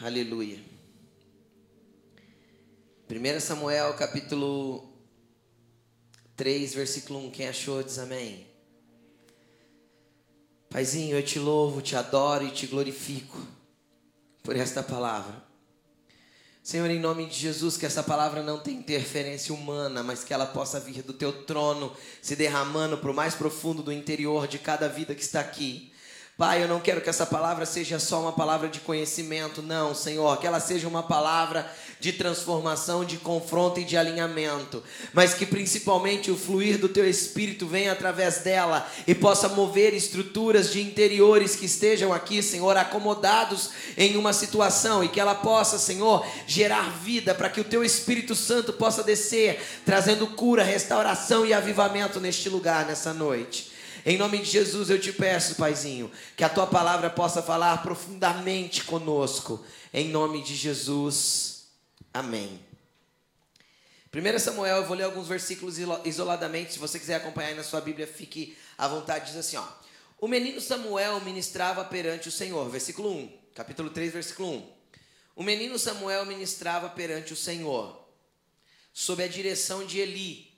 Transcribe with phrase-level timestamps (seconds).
[0.00, 0.58] Aleluia.
[3.10, 4.90] 1 Samuel capítulo
[6.34, 7.30] 3, versículo 1.
[7.30, 8.46] Quem achou diz amém.
[10.70, 13.38] Paizinho, eu te louvo, te adoro e te glorifico
[14.42, 15.44] por esta palavra.
[16.62, 20.46] Senhor, em nome de Jesus, que essa palavra não tenha interferência humana, mas que ela
[20.46, 24.88] possa vir do teu trono, se derramando para o mais profundo do interior de cada
[24.88, 25.92] vida que está aqui.
[26.36, 30.36] Pai, eu não quero que essa palavra seja só uma palavra de conhecimento, não, Senhor,
[30.40, 31.64] que ela seja uma palavra
[32.00, 37.68] de transformação, de confronto e de alinhamento, mas que principalmente o fluir do teu espírito
[37.68, 44.16] venha através dela e possa mover estruturas de interiores que estejam aqui, Senhor, acomodados em
[44.16, 48.72] uma situação e que ela possa, Senhor, gerar vida para que o teu Espírito Santo
[48.72, 53.73] possa descer, trazendo cura, restauração e avivamento neste lugar nessa noite.
[54.06, 58.84] Em nome de Jesus eu te peço, Paizinho, que a tua palavra possa falar profundamente
[58.84, 59.64] conosco.
[59.94, 61.68] Em nome de Jesus.
[62.12, 62.60] Amém.
[64.12, 66.74] 1 Samuel, eu vou ler alguns versículos isoladamente.
[66.74, 69.26] Se você quiser acompanhar aí na sua Bíblia, fique à vontade.
[69.26, 69.66] Diz assim: ó.
[70.20, 72.68] O menino Samuel ministrava perante o Senhor.
[72.68, 73.38] Versículo 1.
[73.54, 74.72] Capítulo 3, versículo 1.
[75.36, 78.06] O menino Samuel ministrava perante o Senhor,
[78.92, 80.52] sob a direção de Eli.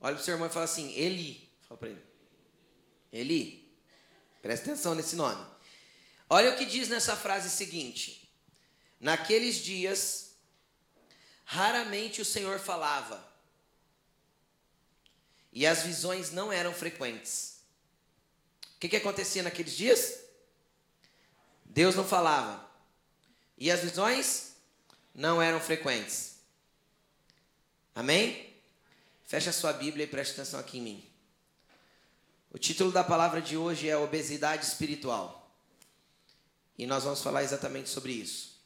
[0.00, 1.50] Olha para o seu irmão e fala assim: Eli.
[1.68, 2.13] Fala para ele.
[3.14, 3.72] Eli.
[4.42, 5.46] Presta atenção nesse nome.
[6.28, 8.28] Olha o que diz nessa frase seguinte:
[8.98, 10.32] Naqueles dias,
[11.44, 13.24] raramente o Senhor falava,
[15.52, 17.60] e as visões não eram frequentes.
[18.76, 20.18] O que, que acontecia naqueles dias?
[21.64, 22.68] Deus não falava,
[23.56, 24.56] e as visões
[25.14, 26.34] não eram frequentes.
[27.94, 28.52] Amém?
[29.24, 31.13] Fecha a sua Bíblia e preste atenção aqui em mim.
[32.54, 35.52] O título da palavra de hoje é Obesidade Espiritual.
[36.78, 38.62] E nós vamos falar exatamente sobre isso.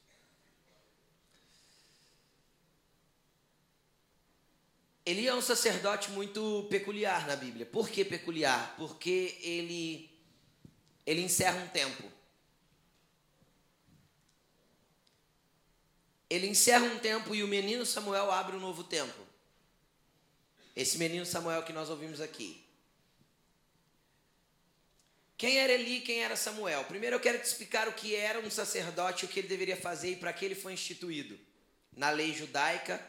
[5.06, 7.64] Ele é um sacerdote muito peculiar na Bíblia.
[7.64, 8.76] Por que peculiar?
[8.76, 10.10] Porque ele
[11.06, 12.12] ele encerra um tempo.
[16.28, 19.26] Ele encerra um tempo e o menino Samuel abre um novo tempo.
[20.76, 22.67] Esse menino Samuel que nós ouvimos aqui.
[25.38, 26.84] Quem era Eli, quem era Samuel?
[26.84, 30.10] Primeiro eu quero te explicar o que era um sacerdote, o que ele deveria fazer
[30.10, 31.38] e para que ele foi instituído
[31.96, 33.00] na lei judaica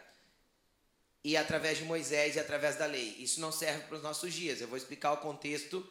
[1.24, 3.16] e através de Moisés e através da lei.
[3.18, 4.62] Isso não serve para os nossos dias.
[4.62, 5.84] Eu vou explicar o contexto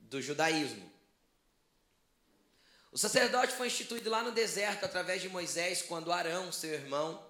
[0.00, 0.92] do judaísmo.
[2.92, 7.26] O sacerdote foi instituído lá no deserto através de Moisés, quando Arão, seu irmão,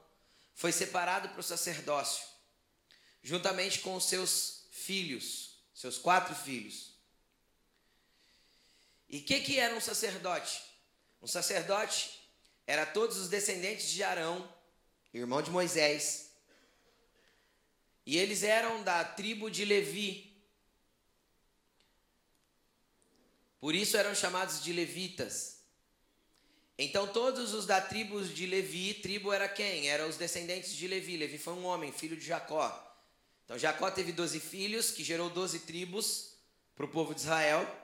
[0.57, 2.25] foi separado para o sacerdócio,
[3.23, 6.92] juntamente com os seus filhos, seus quatro filhos.
[9.13, 10.63] E o que, que era um sacerdote?
[11.21, 12.19] Um sacerdote
[12.67, 14.49] era todos os descendentes de Arão,
[15.13, 16.33] irmão de Moisés.
[18.07, 20.33] E eles eram da tribo de Levi.
[23.61, 25.59] Por isso eram chamados de levitas.
[26.79, 29.89] Então todos os da tribo de Levi, tribo era quem?
[29.89, 31.19] Eram os descendentes de Levi.
[31.19, 32.99] Levi foi um homem, filho de Jacó.
[33.45, 36.33] Então Jacó teve doze filhos, que gerou doze tribos
[36.75, 37.83] para o povo de Israel.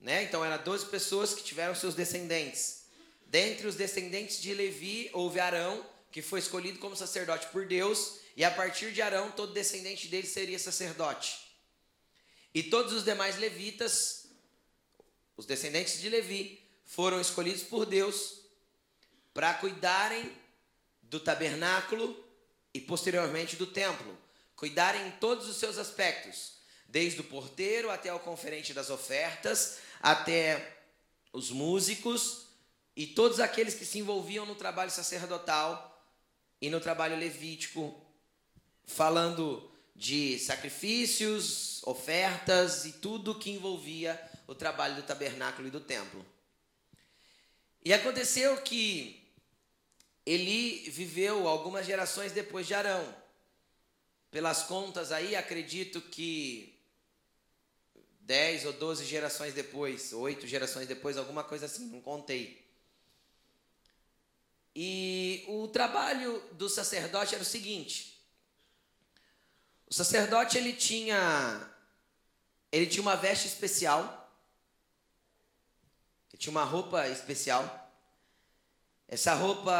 [0.00, 0.22] Né?
[0.22, 2.84] Então, eram 12 pessoas que tiveram seus descendentes.
[3.26, 8.44] Dentre os descendentes de Levi, houve Arão, que foi escolhido como sacerdote por Deus, e
[8.44, 11.48] a partir de Arão, todo descendente dele seria sacerdote.
[12.54, 14.28] E todos os demais levitas,
[15.36, 18.40] os descendentes de Levi, foram escolhidos por Deus
[19.34, 20.34] para cuidarem
[21.02, 22.24] do tabernáculo
[22.72, 24.16] e posteriormente do templo,
[24.56, 26.57] cuidarem em todos os seus aspectos,
[26.88, 30.78] desde o porteiro até o conferente das ofertas, até
[31.32, 32.46] os músicos
[32.96, 36.02] e todos aqueles que se envolviam no trabalho sacerdotal
[36.60, 37.94] e no trabalho levítico,
[38.86, 46.24] falando de sacrifícios, ofertas e tudo que envolvia o trabalho do tabernáculo e do templo.
[47.84, 49.28] E aconteceu que
[50.24, 53.14] Eli viveu algumas gerações depois de Arão.
[54.30, 56.77] Pelas contas aí, acredito que
[58.28, 62.62] dez ou doze gerações depois, oito gerações depois, alguma coisa assim, não contei.
[64.76, 68.22] E o trabalho do sacerdote era o seguinte:
[69.88, 71.74] o sacerdote ele tinha
[72.70, 74.30] ele tinha uma veste especial,
[76.30, 77.64] ele tinha uma roupa especial.
[79.08, 79.72] Essa roupa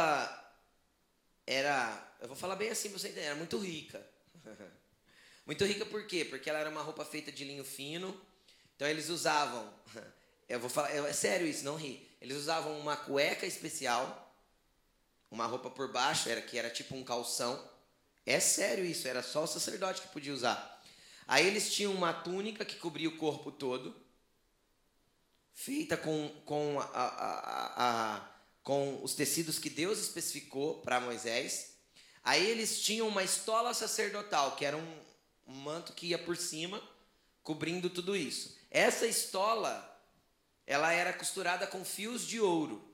[1.45, 4.03] era, eu vou falar bem assim para você entender, era muito rica.
[5.45, 6.25] muito rica por quê?
[6.25, 8.19] Porque ela era uma roupa feita de linho fino,
[8.79, 9.69] então eles usavam
[10.47, 12.09] eu vou falar, é sério isso, não ri.
[12.21, 14.33] Eles usavam uma cueca especial,
[15.29, 17.61] uma roupa por baixo, era que era tipo um calção.
[18.25, 20.81] É sério isso, era só o sacerdote que podia usar.
[21.27, 23.93] Aí eles tinham uma túnica que cobria o corpo todo,
[25.53, 28.31] feita com, com, a, a, a,
[28.63, 31.75] com os tecidos que Deus especificou para Moisés.
[32.23, 34.99] Aí eles tinham uma estola sacerdotal, que era um,
[35.47, 36.81] um manto que ia por cima,
[37.43, 38.58] cobrindo tudo isso.
[38.71, 39.89] Essa estola
[40.69, 42.87] ela era costurada com fios de ouro.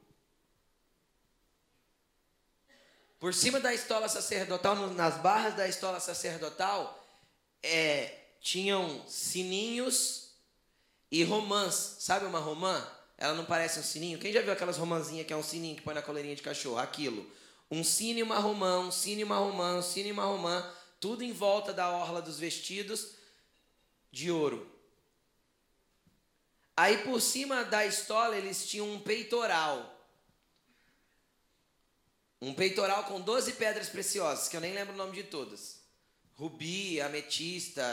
[3.20, 7.06] Por cima da estola sacerdotal, nas barras da estola sacerdotal,
[7.62, 10.36] é, tinham sininhos
[11.12, 11.98] e romãs.
[12.00, 12.82] Sabe uma romã?
[13.18, 14.20] Ela não parece um sininho?
[14.20, 16.78] Quem já viu aquelas romãzinhas que é um sininho que põe na coleirinha de cachorro?
[16.78, 17.30] Aquilo.
[17.70, 20.72] Um sino e uma romã, um sino e uma romã, um sino e uma romã,
[21.00, 23.16] tudo em volta da orla dos vestidos
[24.12, 24.75] de ouro.
[26.78, 29.92] Aí por cima da estola eles tinham um peitoral.
[32.42, 35.82] Um peitoral com 12 pedras preciosas, que eu nem lembro o nome de todas.
[36.36, 37.84] Rubi, ametista,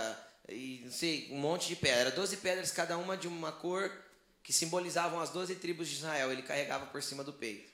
[0.49, 2.11] e não sei, um monte de pedra.
[2.11, 3.91] 12 pedras, cada uma de uma cor,
[4.43, 6.33] que simbolizavam as 12 tribos de Israel.
[6.33, 7.73] Ele carregava por cima do peito.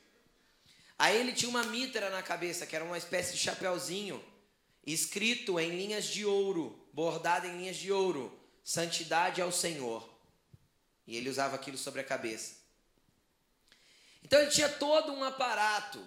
[0.98, 4.22] Aí ele tinha uma mitra na cabeça, que era uma espécie de chapéuzinho,
[4.86, 10.17] escrito em linhas de ouro, bordado em linhas de ouro: Santidade ao Senhor.
[11.08, 12.56] E ele usava aquilo sobre a cabeça.
[14.22, 15.98] Então ele tinha todo um aparato.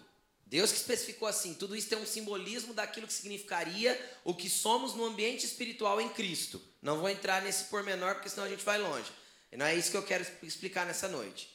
[0.45, 4.94] Deus que especificou assim: tudo isso tem um simbolismo daquilo que significaria o que somos
[4.94, 6.62] no ambiente espiritual em Cristo.
[6.83, 9.12] Não vou entrar nesse pormenor, porque senão a gente vai longe.
[9.51, 11.50] E não é isso que eu quero explicar nessa noite.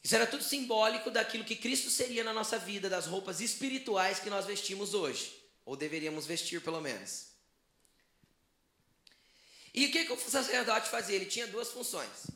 [0.00, 4.30] Isso era tudo simbólico daquilo que Cristo seria na nossa vida, das roupas espirituais que
[4.30, 5.36] nós vestimos hoje.
[5.66, 7.27] Ou deveríamos vestir, pelo menos.
[9.78, 11.14] E o que, que o sacerdote fazia?
[11.14, 12.26] Ele tinha duas funções.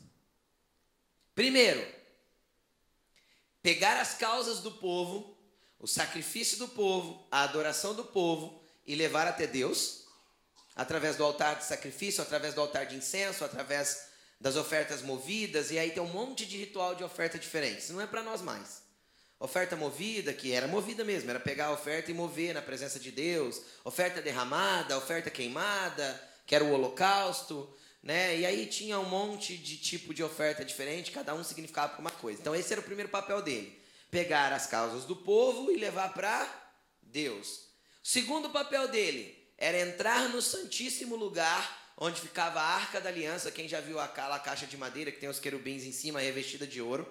[1.35, 1.85] Primeiro,
[3.61, 5.37] pegar as causas do povo,
[5.77, 10.05] o sacrifício do povo, a adoração do povo e levar até Deus,
[10.73, 14.07] através do altar de sacrifício, através do altar de incenso, através
[14.39, 17.79] das ofertas movidas, e aí tem um monte de ritual de oferta diferente.
[17.79, 18.83] Isso não é para nós mais.
[19.37, 23.11] Oferta movida, que era movida mesmo, era pegar a oferta e mover na presença de
[23.11, 23.61] Deus.
[23.83, 28.37] Oferta derramada, oferta queimada, que era o holocausto, né?
[28.37, 32.41] E aí tinha um monte de tipo de oferta diferente, cada um significava uma coisa.
[32.41, 33.79] Então esse era o primeiro papel dele:
[34.11, 36.47] pegar as causas do povo e levar para
[37.01, 37.69] Deus.
[38.03, 43.51] O segundo papel dele era entrar no santíssimo lugar onde ficava a arca da aliança.
[43.51, 46.81] Quem já viu aquela caixa de madeira que tem os querubins em cima, revestida de
[46.81, 47.07] ouro?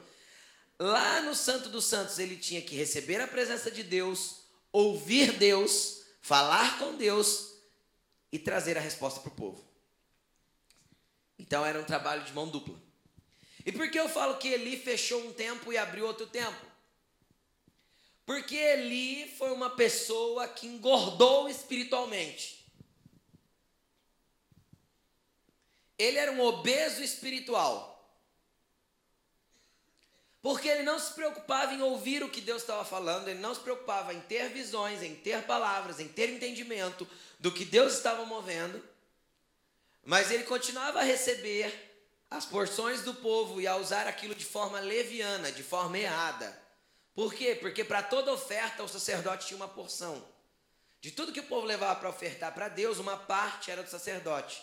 [0.78, 4.42] Lá no Santo dos Santos ele tinha que receber a presença de Deus,
[4.72, 7.51] ouvir Deus, falar com Deus
[8.32, 9.62] e trazer a resposta para o povo.
[11.38, 12.80] Então era um trabalho de mão dupla.
[13.64, 16.66] E por que eu falo que Eli fechou um tempo e abriu outro tempo?
[18.24, 22.64] Porque Eli foi uma pessoa que engordou espiritualmente.
[25.98, 27.91] Ele era um obeso espiritual.
[30.42, 33.60] Porque ele não se preocupava em ouvir o que Deus estava falando, ele não se
[33.60, 37.08] preocupava em ter visões, em ter palavras, em ter entendimento
[37.38, 38.82] do que Deus estava movendo,
[40.04, 41.72] mas ele continuava a receber
[42.28, 46.60] as porções do povo e a usar aquilo de forma leviana, de forma errada.
[47.14, 47.54] Por quê?
[47.54, 50.26] Porque para toda oferta o sacerdote tinha uma porção.
[51.00, 54.60] De tudo que o povo levava para ofertar para Deus, uma parte era do sacerdote.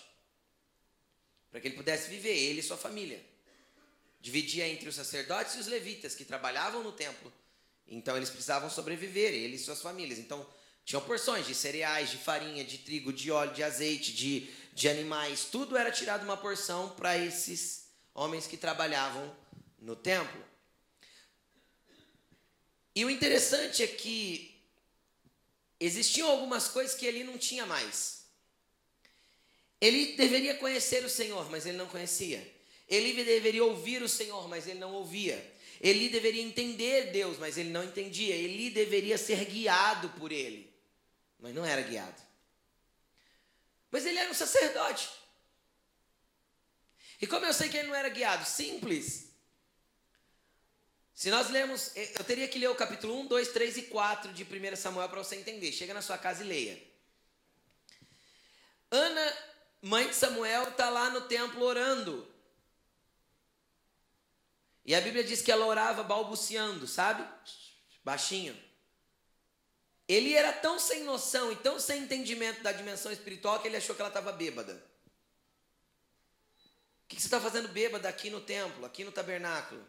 [1.50, 3.24] Para que ele pudesse viver, ele e sua família
[4.20, 7.32] dividia entre os sacerdotes e os levitas que trabalhavam no templo.
[7.88, 10.20] Então eles precisavam sobreviver, eles e suas famílias.
[10.20, 10.46] Então
[10.86, 15.46] tinham porções de cereais, de farinha, de trigo, de óleo, de azeite, de, de animais.
[15.46, 19.36] Tudo era tirado uma porção para esses homens que trabalhavam
[19.80, 20.44] no templo.
[22.96, 24.62] E o interessante é que
[25.80, 28.26] existiam algumas coisas que ele não tinha mais.
[29.80, 32.59] Ele deveria conhecer o Senhor, mas ele não conhecia.
[32.90, 35.56] Ele deveria ouvir o Senhor, mas ele não ouvia.
[35.80, 38.36] Ele deveria entender Deus, mas ele não entendia.
[38.36, 40.74] Ele deveria ser guiado por ele,
[41.40, 42.22] mas não era guiado.
[43.92, 45.10] Mas ele era um sacerdote.
[47.22, 48.46] E como eu sei que ele não era guiado?
[48.46, 49.30] Simples.
[51.14, 54.44] Se nós lemos, eu teria que ler o capítulo 1, 2, 3 e 4 de
[54.44, 55.72] 1 Samuel para você entender.
[55.72, 56.82] Chega na sua casa e leia.
[58.90, 59.38] Ana,
[59.82, 62.29] mãe de Samuel, está lá no templo orando.
[64.86, 67.28] E a Bíblia diz que ela orava balbuciando, sabe?
[68.04, 68.58] Baixinho.
[70.08, 73.96] Ele era tão sem noção e tão sem entendimento da dimensão espiritual que ele achou
[73.96, 74.74] que ela estava bêbada.
[74.74, 74.90] O
[77.08, 79.86] que, que você está fazendo bêbado aqui no templo, aqui no tabernáculo?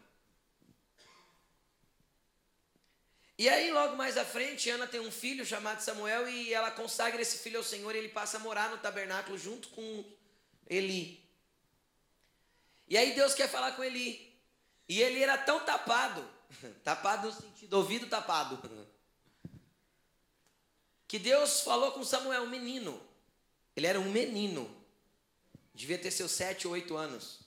[3.41, 7.19] E aí, logo mais à frente, Ana tem um filho chamado Samuel e ela consagra
[7.19, 10.05] esse filho ao Senhor e ele passa a morar no tabernáculo junto com
[10.69, 11.27] Eli.
[12.87, 14.30] E aí Deus quer falar com Eli.
[14.91, 16.21] E ele era tão tapado,
[16.83, 18.61] tapado no sentido, ouvido tapado,
[21.07, 23.01] que Deus falou com Samuel, um menino.
[23.73, 24.69] Ele era um menino,
[25.73, 27.39] devia ter seus sete ou oito anos,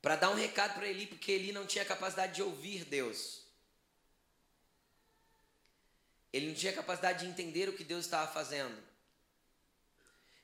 [0.00, 3.42] para dar um recado para Eli, porque Eli não tinha capacidade de ouvir Deus.
[6.32, 8.82] Ele não tinha capacidade de entender o que Deus estava fazendo.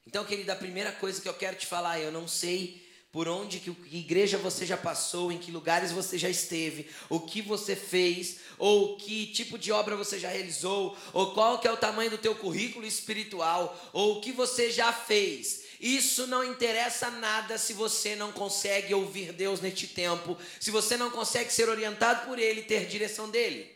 [0.07, 2.84] Então, querido, a primeira coisa que eu quero te falar, eu não sei
[3.15, 7.41] por onde que igreja você já passou, em que lugares você já esteve, o que
[7.41, 11.77] você fez, ou que tipo de obra você já realizou, ou qual que é o
[11.77, 15.63] tamanho do teu currículo espiritual, ou o que você já fez.
[15.81, 21.09] Isso não interessa nada se você não consegue ouvir Deus neste tempo, se você não
[21.09, 23.74] consegue ser orientado por Ele, ter direção dele.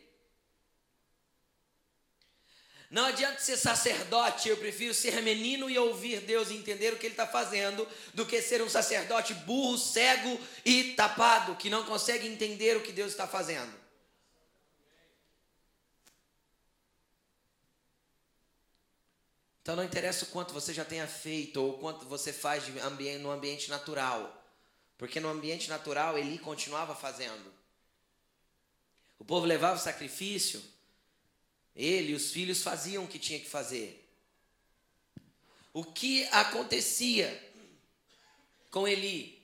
[2.90, 7.06] Não adianta ser sacerdote, eu prefiro ser menino e ouvir Deus e entender o que
[7.06, 12.26] Ele está fazendo, do que ser um sacerdote burro, cego e tapado, que não consegue
[12.26, 13.76] entender o que Deus está fazendo.
[19.60, 22.64] Então não interessa o quanto você já tenha feito ou o quanto você faz
[23.20, 24.34] no ambiente natural,
[24.96, 27.52] porque no ambiente natural Ele continuava fazendo.
[29.18, 30.64] O povo levava o sacrifício
[31.78, 34.04] ele e os filhos faziam o que tinha que fazer.
[35.72, 37.30] O que acontecia
[38.68, 39.40] com Eli?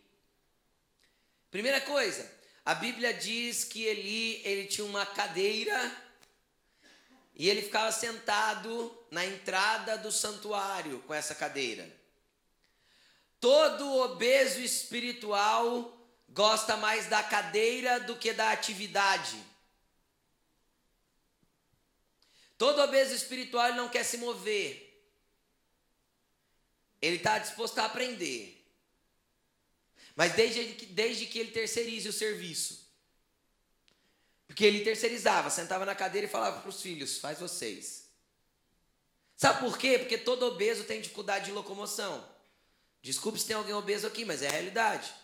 [1.48, 2.28] Primeira coisa,
[2.64, 5.96] a Bíblia diz que Eli ele tinha uma cadeira
[7.36, 11.88] e ele ficava sentado na entrada do santuário com essa cadeira.
[13.38, 15.96] Todo obeso espiritual
[16.30, 19.36] gosta mais da cadeira do que da atividade.
[22.64, 25.06] Todo obeso espiritual não quer se mover.
[27.02, 28.66] Ele está disposto a aprender.
[30.16, 32.90] Mas desde que, desde que ele terceirize o serviço.
[34.46, 38.08] Porque ele terceirizava, sentava na cadeira e falava para os filhos: faz vocês.
[39.36, 39.98] Sabe por quê?
[39.98, 42.26] Porque todo obeso tem dificuldade de locomoção.
[43.02, 45.14] Desculpe se tem alguém obeso aqui, mas é a realidade.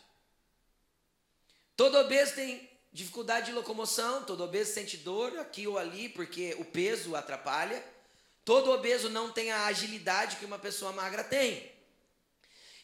[1.75, 6.64] Todo obeso tem dificuldade de locomoção, todo obeso sente dor aqui ou ali, porque o
[6.64, 7.85] peso atrapalha.
[8.44, 11.70] Todo obeso não tem a agilidade que uma pessoa magra tem.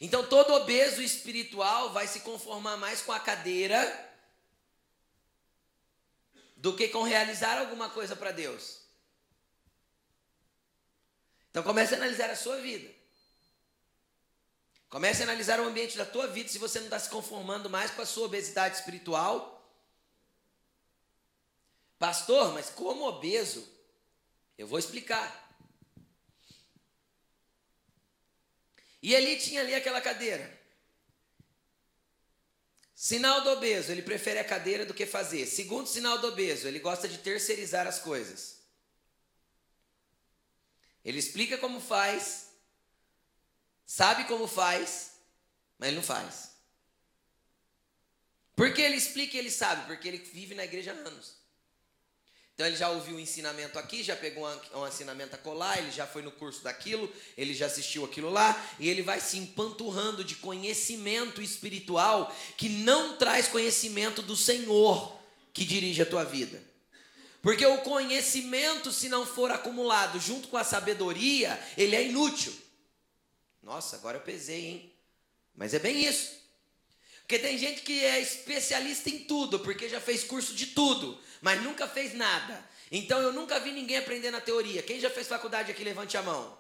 [0.01, 3.81] Então, todo obeso espiritual vai se conformar mais com a cadeira
[6.57, 8.83] do que com realizar alguma coisa para Deus.
[11.51, 12.95] Então, comece a analisar a sua vida.
[14.91, 17.91] Comece a analisar o ambiente da tua vida se você não está se conformando mais
[17.91, 19.56] com a sua obesidade espiritual
[21.99, 23.67] Pastor, mas como obeso?
[24.57, 25.45] Eu vou explicar.
[29.03, 30.57] E ele tinha ali aquela cadeira.
[32.95, 35.47] Sinal do obeso, ele prefere a cadeira do que fazer.
[35.47, 38.57] Segundo sinal do obeso, ele gosta de terceirizar as coisas.
[41.05, 42.49] Ele explica como faz,
[43.85, 45.13] sabe como faz,
[45.79, 46.57] mas ele não faz.
[48.57, 49.87] Por que ele explica e ele sabe?
[49.87, 51.37] Porque ele vive na igreja há anos.
[52.57, 55.91] Então ele já ouviu o ensinamento aqui, já pegou um, um ensinamento a colar, ele
[55.91, 60.25] já foi no curso daquilo, ele já assistiu aquilo lá, e ele vai se empanturrando
[60.25, 65.21] de conhecimento espiritual que não traz conhecimento do Senhor
[65.53, 66.63] que dirige a tua vida.
[67.43, 72.55] Porque o conhecimento, se não for acumulado junto com a sabedoria, ele é inútil.
[73.63, 74.93] Nossa, agora eu pesei, hein?
[75.55, 76.33] Mas é bem isso.
[77.27, 81.61] Porque tem gente que é especialista em tudo, porque já fez curso de tudo, mas
[81.61, 82.65] nunca fez nada.
[82.89, 84.81] Então eu nunca vi ninguém aprender na teoria.
[84.81, 86.57] Quem já fez faculdade aqui, levante a mão.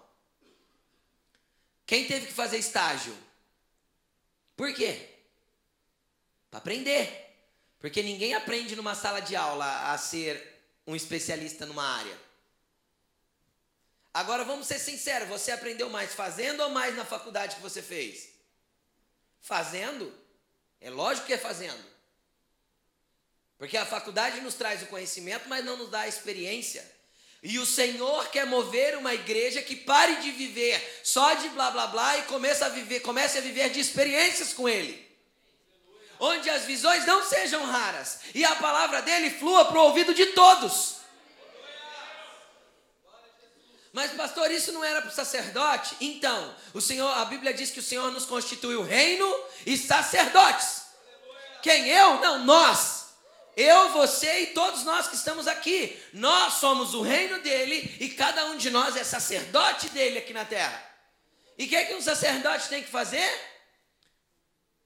[1.86, 3.16] Quem teve que fazer estágio?
[4.56, 5.08] Por quê?
[6.50, 7.32] Para aprender.
[7.78, 12.18] Porque ninguém aprende numa sala de aula a ser um especialista numa área.
[14.12, 18.30] Agora vamos ser sinceros, você aprendeu mais fazendo ou mais na faculdade que você fez?
[19.40, 20.25] Fazendo?
[20.80, 21.84] É lógico que é fazendo.
[23.58, 26.96] Porque a faculdade nos traz o conhecimento, mas não nos dá a experiência.
[27.42, 31.86] E o Senhor quer mover uma igreja que pare de viver só de blá blá
[31.86, 35.06] blá e comece a viver, comece a viver de experiências com Ele.
[36.18, 40.26] Onde as visões não sejam raras e a palavra dele flua para o ouvido de
[40.26, 40.95] todos.
[43.96, 45.96] Mas, pastor, isso não era para o sacerdote?
[46.02, 49.26] Então, o Senhor, a Bíblia diz que o Senhor nos constituiu reino
[49.64, 50.82] e sacerdotes.
[51.62, 51.88] Quem?
[51.88, 52.20] Eu?
[52.20, 53.06] Não, nós.
[53.56, 55.98] Eu, você e todos nós que estamos aqui.
[56.12, 60.44] Nós somos o reino dele e cada um de nós é sacerdote dele aqui na
[60.44, 60.78] terra.
[61.56, 63.32] E o que, é que um sacerdote tem que fazer?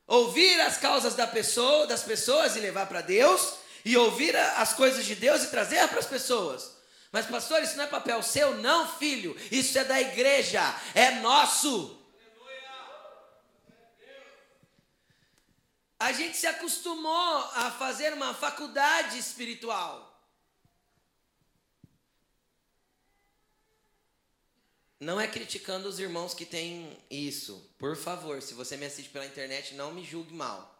[0.06, 5.04] Ouvir as causas da pessoa, das pessoas e levar para Deus, e ouvir as coisas
[5.04, 6.78] de Deus e trazer para as pessoas.
[7.12, 8.56] Mas, pastor, isso não é papel seu?
[8.58, 9.36] Não, filho.
[9.50, 10.62] Isso é da igreja.
[10.94, 11.98] É nosso.
[15.98, 20.10] A gente se acostumou a fazer uma faculdade espiritual.
[24.98, 27.70] Não é criticando os irmãos que têm isso.
[27.78, 30.79] Por favor, se você me assiste pela internet, não me julgue mal.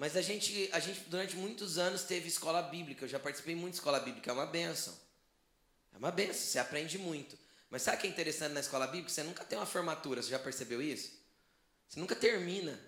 [0.00, 3.04] Mas a gente, a gente durante muitos anos teve escola bíblica.
[3.04, 4.30] Eu já participei muito de escola bíblica.
[4.30, 4.98] É uma benção.
[5.92, 6.40] É uma benção.
[6.40, 7.38] Você aprende muito.
[7.68, 9.10] Mas sabe o que é interessante na escola bíblica?
[9.10, 10.22] Você nunca tem uma formatura.
[10.22, 11.12] Você já percebeu isso?
[11.86, 12.80] Você nunca termina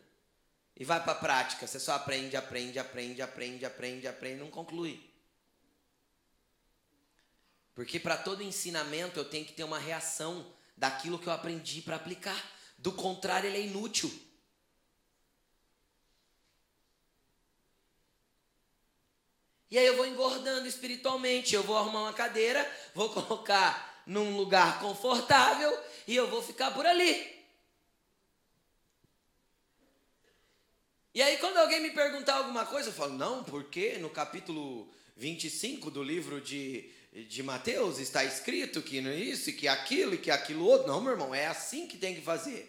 [0.75, 1.66] e vai para a prática.
[1.66, 4.99] Você só aprende, aprende, aprende, aprende, aprende, aprende, não conclui.
[7.75, 11.97] Porque para todo ensinamento eu tenho que ter uma reação daquilo que eu aprendi para
[11.97, 12.42] aplicar.
[12.78, 14.11] Do contrário, ele é inútil.
[19.73, 21.55] E aí eu vou engordando espiritualmente.
[21.55, 25.76] Eu vou arrumar uma cadeira, vou colocar num lugar confortável
[26.07, 27.33] e eu vou ficar por ali.
[31.14, 35.91] E aí, quando alguém me perguntar alguma coisa, eu falo, não, porque no capítulo 25
[35.91, 40.31] do livro de de Mateus está escrito que é isso, e que aquilo, e que
[40.31, 40.88] aquilo outro.
[40.88, 42.69] Não, meu irmão, é assim que tem que fazer.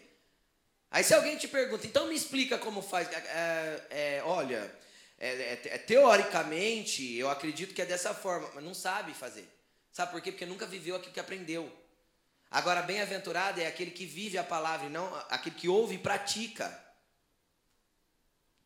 [0.90, 3.08] Aí se alguém te pergunta, então me explica como faz.
[3.10, 4.70] É, é, olha,
[5.24, 9.48] é, é, é, teoricamente, eu acredito que é dessa forma, mas não sabe fazer.
[9.90, 10.30] Sabe por quê?
[10.30, 11.72] Porque nunca viveu aquilo que aprendeu.
[12.50, 16.78] Agora, bem-aventurado é aquele que vive a palavra, e não aquele que ouve e pratica.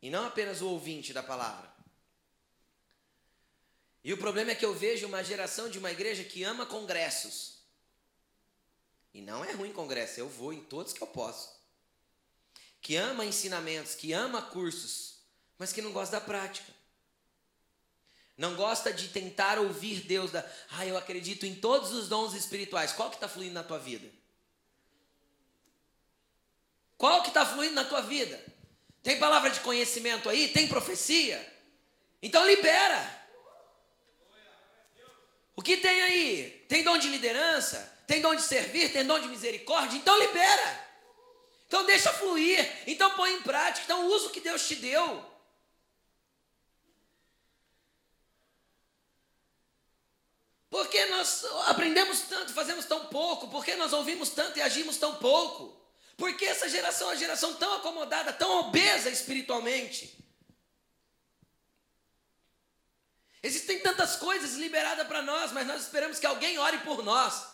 [0.03, 1.73] E não apenas o ouvinte da palavra.
[4.03, 7.63] E o problema é que eu vejo uma geração de uma igreja que ama congressos.
[9.15, 11.57] E não é ruim congresso, eu vou em todos que eu posso.
[12.81, 15.18] Que ama ensinamentos, que ama cursos,
[15.59, 16.73] mas que não gosta da prática.
[18.37, 22.93] Não gosta de tentar ouvir Deus da, ah, eu acredito em todos os dons espirituais.
[22.93, 24.09] Qual que está fluindo na tua vida?
[26.97, 28.41] Qual que está fluindo na tua vida?
[29.03, 30.49] Tem palavra de conhecimento aí?
[30.49, 31.55] Tem profecia?
[32.23, 33.19] Então libera.
[35.57, 36.65] O que tem aí?
[36.69, 37.79] Tem dom de liderança?
[38.07, 38.93] Tem dom de servir?
[38.93, 39.97] Tem dom de misericórdia?
[39.97, 40.89] Então libera.
[41.67, 42.85] Então deixa fluir.
[42.87, 43.85] Então põe em prática.
[43.85, 45.38] Então usa o que Deus te deu.
[50.71, 53.49] Por que nós aprendemos tanto, fazemos tão pouco?
[53.49, 55.75] Por que nós ouvimos tanto e agimos tão pouco?
[56.17, 60.19] Por que essa geração é uma geração tão acomodada, tão obesa espiritualmente?
[63.43, 67.47] Existem tantas coisas liberadas para nós, mas nós esperamos que alguém ore por nós.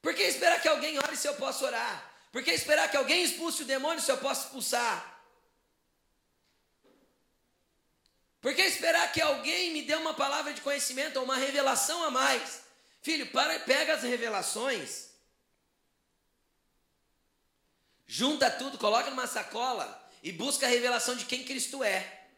[0.00, 2.12] Por que esperar que alguém ore se eu posso orar?
[2.32, 5.13] Por que esperar que alguém expulse o demônio se eu posso expulsar?
[8.44, 12.10] Por que esperar que alguém me dê uma palavra de conhecimento ou uma revelação a
[12.10, 12.60] mais?
[13.00, 15.08] Filho, para, pega as revelações,
[18.06, 19.88] junta tudo, coloca numa sacola
[20.22, 22.28] e busca a revelação de quem Cristo é.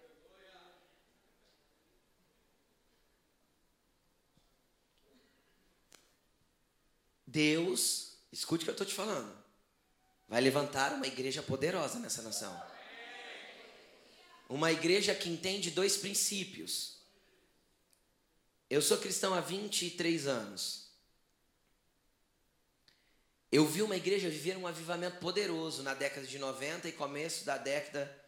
[7.27, 9.37] Deus, escute o que eu estou te falando,
[10.29, 12.76] vai levantar uma igreja poderosa nessa nação.
[14.49, 16.99] Uma igreja que entende dois princípios.
[18.69, 20.87] Eu sou cristão há 23 anos.
[23.51, 27.57] Eu vi uma igreja viver um avivamento poderoso na década de 90 e começo da
[27.57, 28.25] década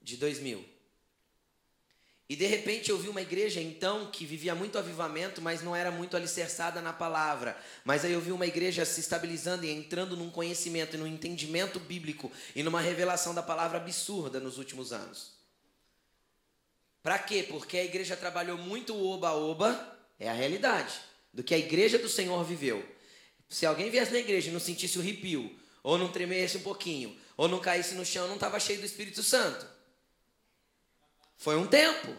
[0.00, 0.75] de 2000.
[2.28, 5.92] E de repente eu vi uma igreja então que vivia muito avivamento, mas não era
[5.92, 7.56] muito alicerçada na palavra.
[7.84, 11.78] Mas aí eu vi uma igreja se estabilizando e entrando num conhecimento e num entendimento
[11.78, 15.36] bíblico e numa revelação da palavra absurda nos últimos anos.
[17.00, 17.44] Para quê?
[17.48, 20.94] Porque a igreja trabalhou muito o oba-oba, é a realidade,
[21.32, 22.84] do que a igreja do Senhor viveu.
[23.48, 27.16] Se alguém viesse na igreja e não sentisse o ripio, ou não tremesse um pouquinho,
[27.36, 29.75] ou não caísse no chão, não estava cheio do Espírito Santo.
[31.36, 32.14] Foi um tempo.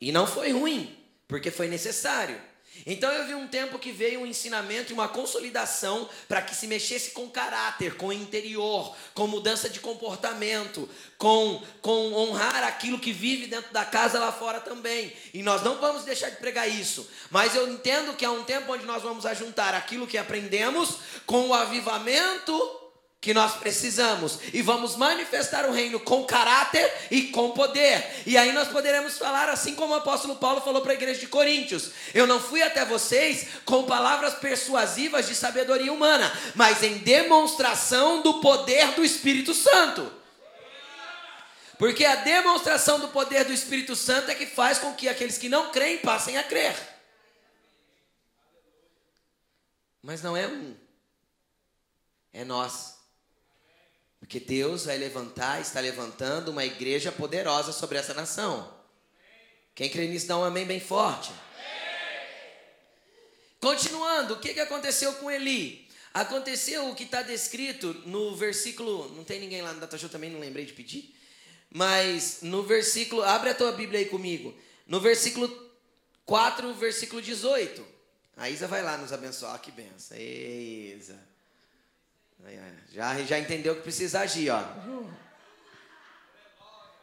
[0.00, 0.96] E não foi ruim,
[1.28, 2.40] porque foi necessário.
[2.86, 6.66] Então eu vi um tempo que veio um ensinamento e uma consolidação para que se
[6.66, 13.46] mexesse com caráter, com interior, com mudança de comportamento, com, com honrar aquilo que vive
[13.46, 15.12] dentro da casa lá fora também.
[15.34, 17.08] E nós não vamos deixar de pregar isso.
[17.30, 21.48] Mas eu entendo que é um tempo onde nós vamos ajuntar aquilo que aprendemos com
[21.48, 22.79] o avivamento
[23.20, 28.22] que nós precisamos e vamos manifestar o reino com caráter e com poder.
[28.24, 31.26] E aí nós poderemos falar assim como o apóstolo Paulo falou para a igreja de
[31.26, 38.22] Coríntios: Eu não fui até vocês com palavras persuasivas de sabedoria humana, mas em demonstração
[38.22, 40.10] do poder do Espírito Santo.
[41.78, 45.48] Porque a demonstração do poder do Espírito Santo é que faz com que aqueles que
[45.48, 46.74] não creem passem a crer.
[50.02, 50.74] Mas não é um,
[52.32, 52.99] é nós.
[54.20, 58.78] Porque Deus vai levantar, está levantando uma igreja poderosa sobre essa nação.
[59.74, 61.32] Quem crê nisso dá um amém bem forte.
[63.58, 65.88] Continuando, o que, que aconteceu com Eli?
[66.12, 69.08] Aconteceu o que está descrito no versículo.
[69.14, 71.14] Não tem ninguém lá no Datashow também, não lembrei de pedir.
[71.70, 73.22] Mas no versículo.
[73.22, 74.54] Abre a tua Bíblia aí comigo.
[74.86, 75.48] No versículo
[76.26, 77.86] 4, versículo 18.
[78.36, 79.60] A Isa vai lá nos abençoar.
[79.60, 80.16] Que benção.
[80.18, 81.29] Isa.
[82.90, 84.60] Já, já entendeu que precisa agir, ó.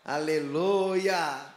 [0.04, 1.54] Aleluia.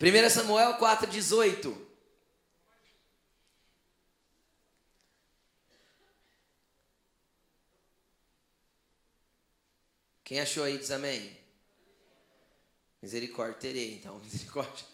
[0.00, 1.92] 1 Samuel 4,18.
[10.24, 11.38] Quem achou aí diz amém?
[13.00, 14.91] Misericórdia terei, então, misericórdia.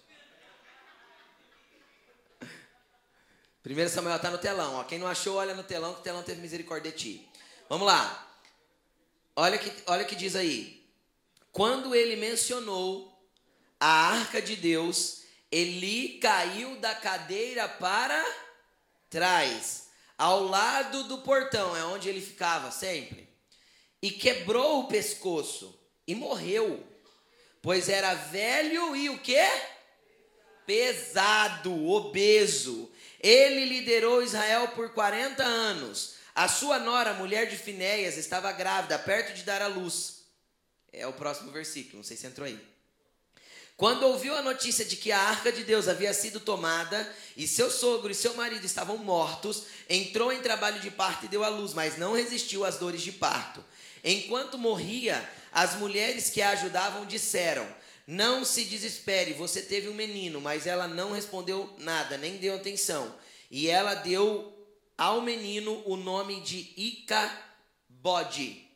[3.68, 4.76] 1 Samuel está no telão.
[4.76, 4.84] Ó.
[4.84, 7.28] Quem não achou, olha no telão, que o telão teve misericórdia de ti.
[7.68, 8.26] Vamos lá.
[9.36, 10.84] Olha que, olha que diz aí.
[11.52, 13.12] Quando ele mencionou
[13.78, 18.24] a arca de Deus, Eli caiu da cadeira para
[19.08, 23.28] trás, ao lado do portão, é onde ele ficava sempre,
[24.02, 26.86] e quebrou o pescoço e morreu,
[27.62, 29.46] pois era velho e o quê?
[30.66, 32.90] Pesado, obeso.
[33.20, 36.14] Ele liderou Israel por 40 anos.
[36.34, 40.22] A sua nora, mulher de Finéias, estava grávida, perto de dar à luz.
[40.92, 42.58] É o próximo versículo, não sei se entrou aí.
[43.76, 47.70] Quando ouviu a notícia de que a arca de Deus havia sido tomada e seu
[47.70, 51.74] sogro e seu marido estavam mortos, entrou em trabalho de parto e deu à luz,
[51.74, 53.64] mas não resistiu às dores de parto.
[54.02, 57.66] Enquanto morria, as mulheres que a ajudavam disseram:
[58.10, 63.14] não se desespere, você teve um menino, mas ela não respondeu nada, nem deu atenção.
[63.50, 64.50] E ela deu
[64.96, 68.66] ao menino o nome de Icabode.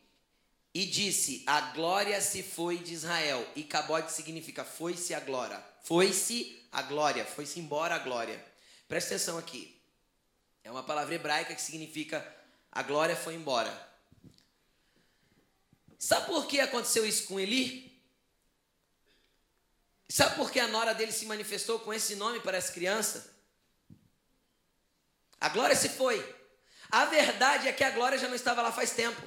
[0.75, 3.43] E disse: A glória se foi de Israel.
[3.57, 5.65] Icabode significa foi-se a glória.
[5.83, 8.39] Foi-se a glória, foi-se embora a glória.
[8.87, 9.81] Presta atenção aqui.
[10.63, 12.23] É uma palavra hebraica que significa
[12.71, 13.73] a glória foi embora.
[15.99, 17.92] Sabe por que aconteceu isso com Eli?
[20.13, 23.35] Sabe por que a nora dele se manifestou com esse nome para essa criança?
[25.41, 26.23] A glória se foi.
[26.91, 29.23] A verdade é que a glória já não estava lá faz tempo.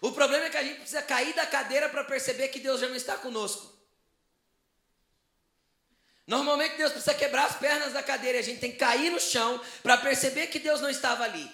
[0.00, 2.86] O problema é que a gente precisa cair da cadeira para perceber que Deus já
[2.86, 3.76] não está conosco.
[6.28, 9.18] Normalmente Deus precisa quebrar as pernas da cadeira e a gente tem que cair no
[9.18, 11.50] chão para perceber que Deus não estava ali.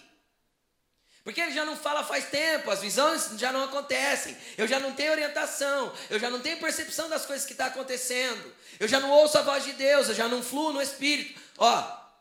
[1.27, 4.93] Porque ele já não fala faz tempo, as visões já não acontecem, eu já não
[4.93, 9.01] tenho orientação, eu já não tenho percepção das coisas que estão tá acontecendo, eu já
[9.01, 11.73] não ouço a voz de Deus, eu já não fluo no Espírito, ó,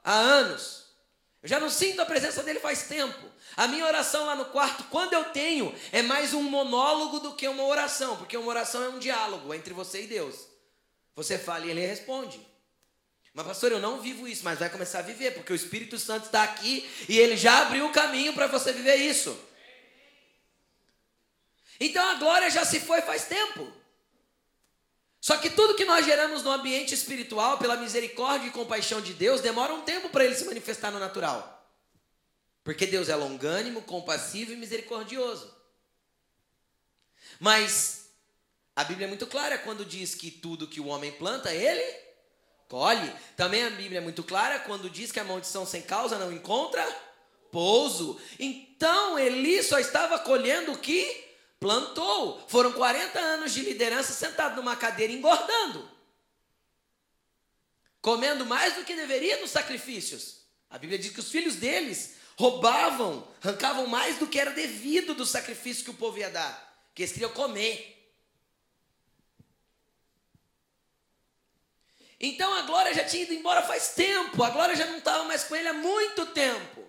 [0.03, 0.85] há anos.
[1.43, 3.23] Eu já não sinto a presença dele faz tempo.
[3.55, 7.47] A minha oração lá no quarto, quando eu tenho, é mais um monólogo do que
[7.47, 10.47] uma oração, porque uma oração é um diálogo entre você e Deus.
[11.15, 12.43] Você fala e ele responde.
[13.36, 16.28] Mas, pastor, eu não vivo isso, mas vai começar a viver, porque o Espírito Santo
[16.28, 19.38] está aqui e ele já abriu o caminho para você viver isso.
[21.78, 23.69] Então a glória já se foi faz tempo.
[25.19, 29.41] Só que tudo que nós geramos no ambiente espiritual, pela misericórdia e compaixão de Deus,
[29.41, 31.69] demora um tempo para ele se manifestar no natural.
[32.63, 35.54] Porque Deus é longânimo, compassivo e misericordioso.
[37.38, 38.12] Mas
[38.74, 42.04] a Bíblia é muito clara quando diz que tudo que o homem planta, ele
[42.67, 43.12] colhe.
[43.36, 46.86] Também a Bíblia é muito clara quando diz que a maldição sem causa não encontra
[47.51, 48.19] pouso.
[48.39, 51.25] Então Eli só estava colhendo o que
[51.60, 52.43] plantou.
[52.47, 55.89] Foram 40 anos de liderança sentado numa cadeira engordando.
[58.01, 60.41] Comendo mais do que deveria nos sacrifícios.
[60.69, 65.25] A Bíblia diz que os filhos deles roubavam, arrancavam mais do que era devido do
[65.25, 66.89] sacrifício que o povo ia dar.
[66.93, 67.94] Que eles queriam comer.
[72.19, 75.43] Então a glória já tinha ido embora faz tempo, a glória já não estava mais
[75.43, 76.86] com ele há muito tempo.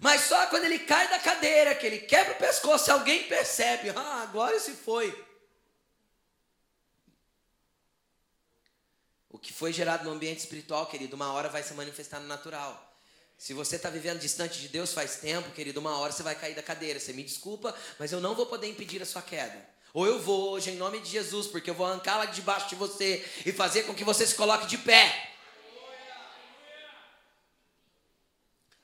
[0.00, 4.22] Mas só quando ele cai da cadeira, que ele quebra o pescoço, alguém percebe, ah,
[4.22, 5.26] a glória se foi.
[9.30, 12.86] O que foi gerado no ambiente espiritual, querido, uma hora vai se manifestar no natural.
[13.38, 16.54] Se você está vivendo distante de Deus faz tempo, querido, uma hora você vai cair
[16.54, 16.98] da cadeira.
[16.98, 19.75] Você me desculpa, mas eu não vou poder impedir a sua queda.
[19.96, 23.26] Ou eu vou hoje em nome de Jesus, porque eu vou arrancá-la debaixo de você
[23.46, 25.32] e fazer com que você se coloque de pé.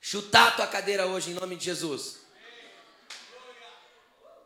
[0.00, 2.20] Chutar a tua cadeira hoje em nome de Jesus.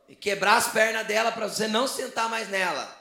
[0.09, 3.01] E quebrar as pernas dela para você não sentar mais nela.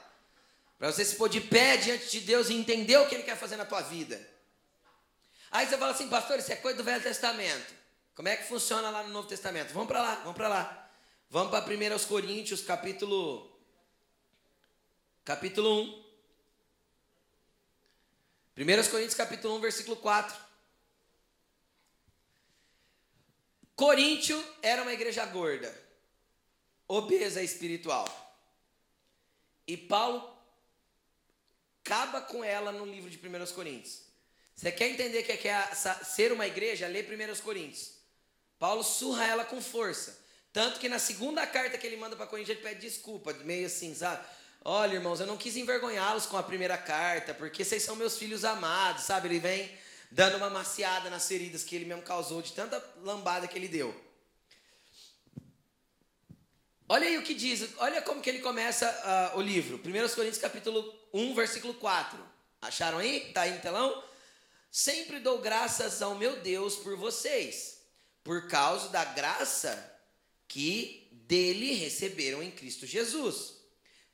[0.78, 3.36] Para você se pôr de pé diante de Deus e entender o que Ele quer
[3.36, 4.24] fazer na tua vida.
[5.50, 7.74] Aí você fala assim, pastor, isso é coisa do Velho Testamento.
[8.14, 9.72] Como é que funciona lá no Novo Testamento?
[9.72, 10.88] Vamos para lá, vamos para lá.
[11.28, 13.55] Vamos para 1 Coríntios, capítulo
[15.26, 16.06] capítulo 1.
[18.58, 20.46] 1 Coríntios, capítulo 1, versículo 4.
[23.74, 25.76] Coríntio era uma igreja gorda,
[26.86, 28.06] obesa espiritual.
[29.66, 30.32] E Paulo
[31.84, 34.02] acaba com ela no livro de 1 Coríntios.
[34.54, 36.86] Você quer entender o que é ser uma igreja?
[36.86, 37.94] Lê 1 Coríntios.
[38.60, 40.24] Paulo surra ela com força.
[40.52, 43.92] Tanto que na segunda carta que ele manda para Coríntios, ele pede desculpa, meio assim,
[43.92, 44.24] sabe?
[44.64, 48.44] Olha, irmãos, eu não quis envergonhá-los com a primeira carta, porque vocês são meus filhos
[48.44, 49.28] amados, sabe?
[49.28, 49.70] Ele vem
[50.10, 53.94] dando uma maciada nas feridas que ele mesmo causou, de tanta lambada que ele deu.
[56.88, 59.76] Olha aí o que diz, olha como que ele começa uh, o livro.
[59.76, 62.18] 1 Coríntios capítulo 1, versículo 4.
[62.62, 63.28] Acharam aí?
[63.28, 64.02] Está aí no telão?
[64.70, 67.80] Sempre dou graças ao meu Deus por vocês,
[68.22, 69.92] por causa da graça
[70.46, 73.55] que dele receberam em Cristo Jesus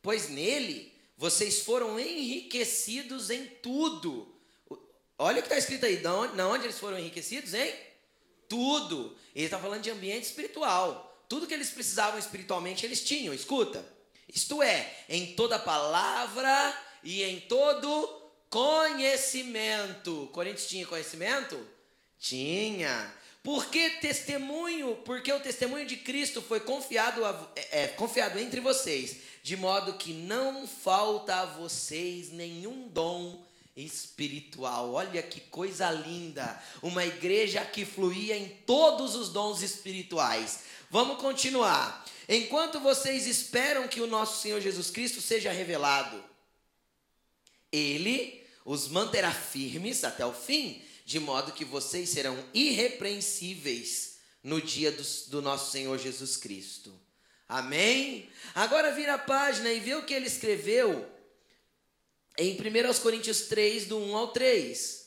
[0.02, 4.28] pois nele vocês foram enriquecidos em tudo.
[5.16, 7.72] Olha o que está escrito aí, na onde, onde eles foram enriquecidos, hein?
[8.48, 9.16] Tudo.
[9.34, 11.24] Ele está falando de ambiente espiritual.
[11.28, 13.32] Tudo que eles precisavam espiritualmente, eles tinham.
[13.32, 13.86] Escuta.
[14.28, 20.28] Isto é, em toda palavra e em todo conhecimento.
[20.32, 21.58] Coríntios tinha conhecimento?
[22.18, 23.14] Tinha.
[23.44, 29.31] Porque testemunho, porque o testemunho de Cristo foi confiado, a, é, é confiado entre vocês
[29.42, 33.42] de modo que não falta a vocês nenhum dom
[33.76, 34.92] espiritual.
[34.92, 36.62] Olha que coisa linda!
[36.80, 40.60] Uma igreja que fluía em todos os dons espirituais.
[40.90, 42.04] Vamos continuar.
[42.28, 46.22] Enquanto vocês esperam que o nosso Senhor Jesus Cristo seja revelado,
[47.72, 54.92] ele os manterá firmes até o fim, de modo que vocês serão irrepreensíveis no dia
[54.92, 56.92] do, do nosso Senhor Jesus Cristo.
[57.52, 58.30] Amém?
[58.54, 61.06] Agora vira a página e vê o que ele escreveu
[62.38, 65.06] em 1 Coríntios 3, do 1 ao 3.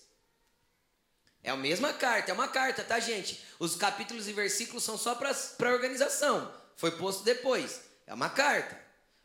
[1.41, 3.43] É a mesma carta, é uma carta, tá, gente?
[3.57, 6.53] Os capítulos e versículos são só para organização.
[6.75, 7.81] Foi posto depois.
[8.05, 8.79] É uma carta.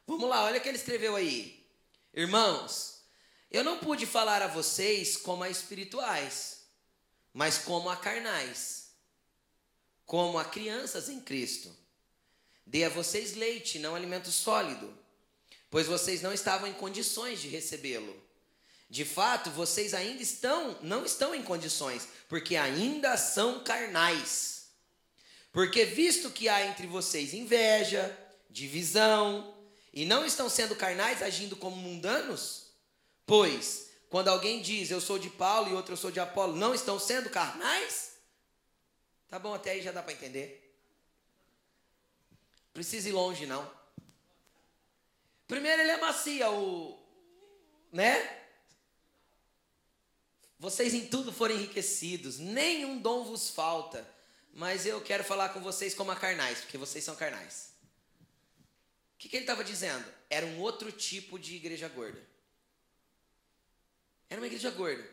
[0.06, 1.62] Vamos lá, olha o que ele escreveu aí.
[2.14, 3.02] Irmãos,
[3.50, 6.62] eu não pude falar a vocês como a espirituais,
[7.34, 8.92] mas como a carnais,
[10.06, 11.80] como a crianças em Cristo.
[12.70, 14.96] Dê a vocês leite, não alimento sólido,
[15.68, 18.16] pois vocês não estavam em condições de recebê-lo.
[18.88, 24.68] De fato, vocês ainda estão, não estão em condições, porque ainda são carnais.
[25.50, 28.16] Porque visto que há entre vocês inveja,
[28.48, 29.52] divisão,
[29.92, 32.66] e não estão sendo carnais agindo como mundanos,
[33.26, 36.72] pois quando alguém diz eu sou de Paulo e outro eu sou de Apolo, não
[36.72, 38.12] estão sendo carnais?
[39.28, 40.69] Tá bom, até aí já dá para entender.
[42.72, 43.70] Precisa ir longe, não.
[45.46, 46.96] Primeiro ele amacia o.
[47.92, 48.38] Né?
[50.58, 54.06] Vocês em tudo foram enriquecidos, nenhum dom vos falta.
[54.52, 57.72] Mas eu quero falar com vocês como a carnais, porque vocês são carnais.
[59.14, 60.04] O que, que ele estava dizendo?
[60.28, 62.20] Era um outro tipo de igreja gorda.
[64.28, 65.08] Era uma igreja gorda.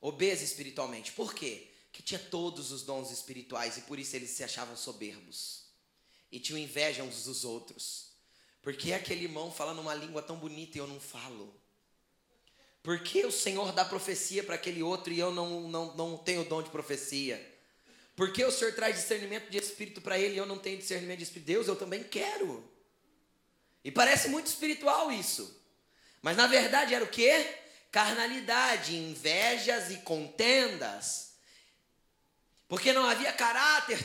[0.00, 1.12] Obesa espiritualmente.
[1.12, 1.68] Por quê?
[1.92, 5.61] Que tinha todos os dons espirituais e por isso eles se achavam soberbos
[6.32, 8.10] e tinham inveja uns dos outros.
[8.62, 11.54] Porque é aquele irmão falando uma língua tão bonita e eu não falo?
[12.82, 16.44] Por que o Senhor dá profecia para aquele outro e eu não, não, não tenho
[16.44, 17.50] dom de profecia?
[18.16, 21.18] Por que o Senhor traz discernimento de espírito para ele e eu não tenho discernimento
[21.18, 21.46] de espírito?
[21.46, 22.68] Deus, eu também quero.
[23.84, 25.60] E parece muito espiritual isso.
[26.20, 27.30] Mas na verdade era o que?
[27.90, 31.32] Carnalidade, invejas e contendas.
[32.68, 34.02] Porque não havia caráter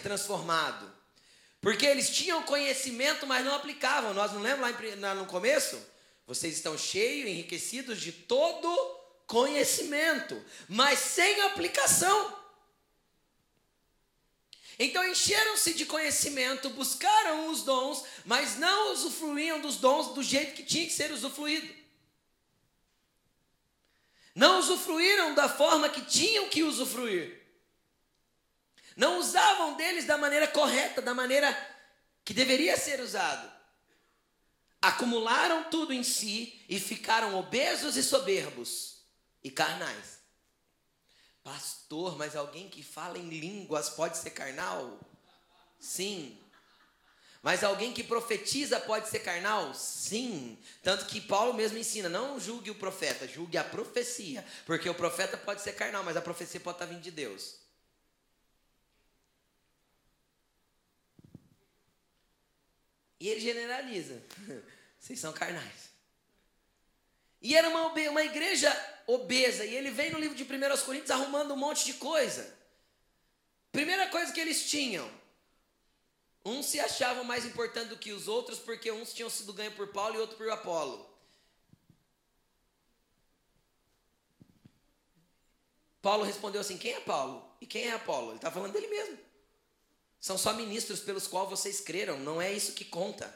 [1.62, 4.14] porque eles tinham conhecimento, mas não aplicavam.
[4.14, 5.80] Nós não lembra lá no começo?
[6.26, 8.70] Vocês estão cheios, enriquecidos de todo
[9.26, 12.38] conhecimento, mas sem aplicação.
[14.80, 20.64] Então encheram-se de conhecimento, buscaram os dons, mas não usufruíam dos dons do jeito que
[20.64, 21.74] tinha que ser usufruído.
[24.36, 27.47] Não usufruíram da forma que tinham que usufruir.
[28.98, 31.56] Não usavam deles da maneira correta, da maneira
[32.26, 33.50] que deveria ser usado.
[34.82, 39.04] Acumularam tudo em si e ficaram obesos e soberbos
[39.44, 40.18] e carnais.
[41.44, 45.00] Pastor, mas alguém que fala em línguas pode ser carnal?
[45.80, 46.36] Sim.
[47.44, 49.76] Mas alguém que profetiza pode ser carnal?
[49.76, 50.58] Sim.
[50.82, 54.44] Tanto que Paulo mesmo ensina: não julgue o profeta, julgue a profecia.
[54.66, 57.67] Porque o profeta pode ser carnal, mas a profecia pode estar vindo de Deus.
[63.20, 64.22] E ele generaliza:
[65.00, 65.88] vocês são carnais.
[67.42, 68.72] E era uma, uma igreja
[69.06, 69.66] obesa.
[69.66, 72.56] E ele vem no livro de 1 Coríntios arrumando um monte de coisa.
[73.72, 75.10] Primeira coisa que eles tinham.
[76.44, 79.90] Uns se achavam mais importantes do que os outros, porque uns tinham sido ganhos por
[79.90, 81.08] Paulo e outros por Apolo.
[86.02, 87.46] Paulo respondeu assim: Quem é Paulo?
[87.60, 88.30] E quem é Apolo?
[88.30, 89.27] Ele está falando dele mesmo.
[90.20, 93.34] São só ministros pelos quais vocês creram, não é isso que conta.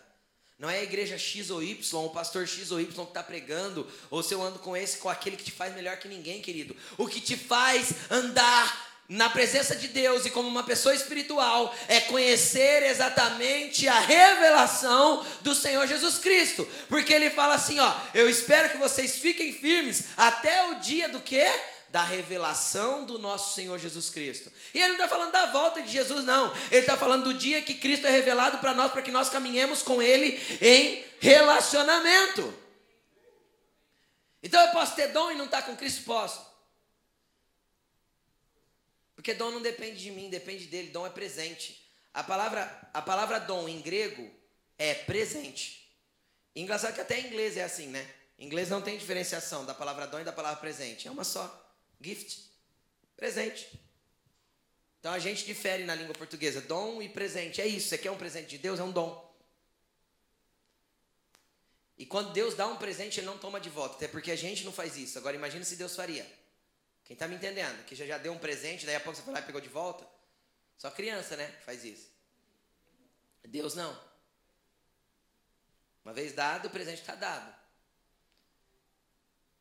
[0.58, 3.88] Não é a igreja X ou Y, o pastor X ou Y que está pregando,
[4.12, 6.76] ou se eu ando com esse, com aquele que te faz melhor que ninguém, querido.
[7.00, 12.00] O que te faz andar na presença de Deus e como uma pessoa espiritual é
[12.00, 16.66] conhecer exatamente a revelação do Senhor Jesus Cristo.
[16.88, 21.20] Porque ele fala assim, ó, eu espero que vocês fiquem firmes até o dia do
[21.20, 21.46] quê?
[21.92, 24.50] Da revelação do nosso Senhor Jesus Cristo.
[24.74, 26.54] E ele não está falando da volta de Jesus, não.
[26.72, 29.84] Ele está falando do dia que Cristo é revelado para nós, para que nós caminhemos
[29.84, 32.54] com Ele em relacionamento.
[34.42, 36.04] Então eu posso ter dom e não estar tá com Cristo?
[36.04, 36.50] Posso.
[39.14, 40.92] Porque dom não depende de mim, depende dele.
[40.92, 41.86] Dom é presente.
[42.14, 44.32] A palavra, a palavra dom em grego
[44.78, 45.94] é presente.
[46.56, 48.10] Engraçado que até em inglês é assim, né?
[48.40, 51.08] Em inglês não tem diferenciação da palavra dom e da palavra presente.
[51.08, 51.71] É uma só.
[52.02, 52.50] Gift.
[53.16, 53.80] Presente.
[55.00, 56.62] Então a gente difere na língua portuguesa.
[56.62, 57.62] Dom e presente.
[57.62, 57.90] É isso.
[57.90, 58.80] Você quer um presente de Deus?
[58.80, 59.30] É um dom.
[61.98, 63.96] E quando Deus dá um presente, Ele não toma de volta.
[63.96, 65.18] Até porque a gente não faz isso.
[65.18, 66.26] Agora imagina se Deus faria.
[67.04, 67.84] Quem está me entendendo?
[67.86, 69.70] Que já, já deu um presente, daí a pouco você foi lá e pegou de
[69.70, 70.08] volta.
[70.78, 71.48] Só criança, né?
[71.66, 72.10] Faz isso.
[73.44, 74.00] Deus não.
[76.04, 77.61] Uma vez dado, o presente está dado.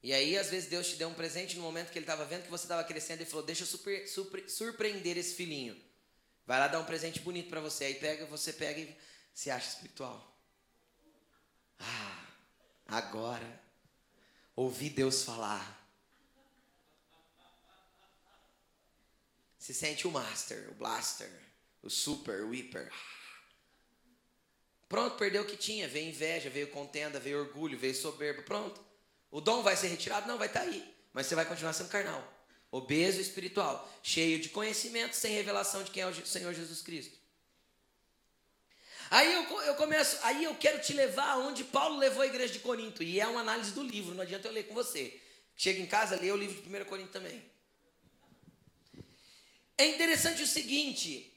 [0.03, 2.45] E aí, às vezes, Deus te deu um presente no momento que ele estava vendo
[2.45, 5.79] que você estava crescendo e falou: Deixa eu super, super, surpreender esse filhinho.
[6.47, 7.85] Vai lá dar um presente bonito para você.
[7.85, 8.97] Aí pega, você pega e
[9.35, 10.27] se acha espiritual.
[11.79, 12.27] Ah,
[12.87, 13.61] agora
[14.57, 15.79] ouvi Deus falar.
[19.59, 21.31] Se sente o master, o blaster,
[21.83, 22.91] o super, o hiper.
[24.89, 25.87] Pronto, perdeu o que tinha.
[25.87, 28.43] Veio inveja, veio contenda, veio orgulho, veio soberba.
[28.43, 28.90] Pronto.
[29.31, 30.27] O dom vai ser retirado?
[30.27, 30.95] Não, vai estar tá aí.
[31.13, 32.23] Mas você vai continuar sendo carnal.
[32.71, 33.89] Obeso espiritual.
[34.03, 37.19] Cheio de conhecimento, sem revelação de quem é o Senhor Jesus Cristo.
[39.11, 42.61] Aí eu, eu começo, aí eu quero te levar aonde Paulo levou a igreja de
[42.61, 43.03] Corinto.
[43.03, 45.21] E é uma análise do livro, não adianta eu ler com você.
[45.57, 47.43] Chega em casa, lê o livro de 1 Corinto também.
[49.77, 51.31] É interessante o seguinte.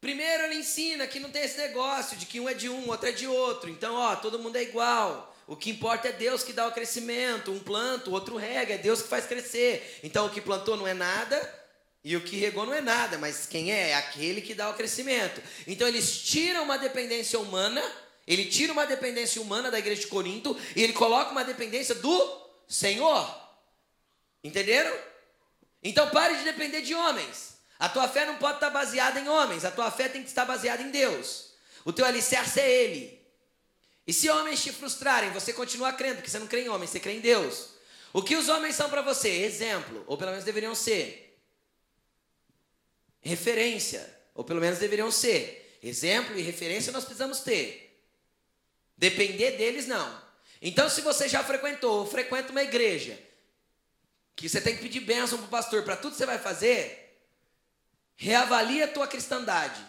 [0.00, 3.08] Primeiro ele ensina que não tem esse negócio de que um é de um, outro
[3.08, 3.68] é de outro.
[3.68, 5.35] Então, ó, todo mundo é igual.
[5.46, 7.52] O que importa é Deus que dá o crescimento.
[7.52, 10.00] Um planta, o outro rega, é Deus que faz crescer.
[10.02, 11.66] Então o que plantou não é nada
[12.06, 13.90] e o que regou não é nada, mas quem é?
[13.90, 15.42] É aquele que dá o crescimento.
[15.66, 17.82] Então eles tiram uma dependência humana,
[18.24, 22.48] ele tira uma dependência humana da igreja de Corinto e ele coloca uma dependência do
[22.68, 23.28] Senhor.
[24.44, 24.96] Entenderam?
[25.82, 27.56] Então pare de depender de homens.
[27.76, 30.44] A tua fé não pode estar baseada em homens, a tua fé tem que estar
[30.44, 31.54] baseada em Deus.
[31.84, 33.15] O teu alicerce é Ele.
[34.06, 37.00] E se homens te frustrarem, você continua crendo, porque você não crê em homens, você
[37.00, 37.70] crê em Deus.
[38.12, 39.28] O que os homens são para você?
[39.28, 41.38] Exemplo, ou pelo menos deveriam ser.
[43.20, 45.78] Referência, ou pelo menos deveriam ser.
[45.82, 48.00] Exemplo e referência nós precisamos ter.
[48.96, 50.22] Depender deles, não.
[50.62, 53.20] Então, se você já frequentou ou frequenta uma igreja,
[54.36, 57.20] que você tem que pedir bênção para o pastor para tudo que você vai fazer,
[58.14, 59.84] reavalia a tua cristandade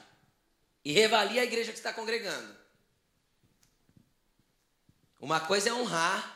[0.84, 2.57] e reavalia a igreja que está congregando.
[5.20, 6.36] Uma coisa é honrar.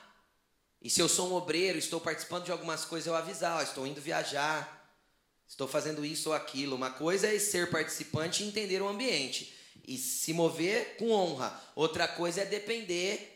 [0.82, 3.86] E se eu sou um obreiro, estou participando de algumas coisas, eu avisar, ó, estou
[3.86, 5.00] indo viajar,
[5.48, 6.76] estou fazendo isso ou aquilo.
[6.76, 9.54] Uma coisa é ser participante e entender o ambiente
[9.88, 11.60] e se mover com honra.
[11.76, 13.28] Outra coisa é depender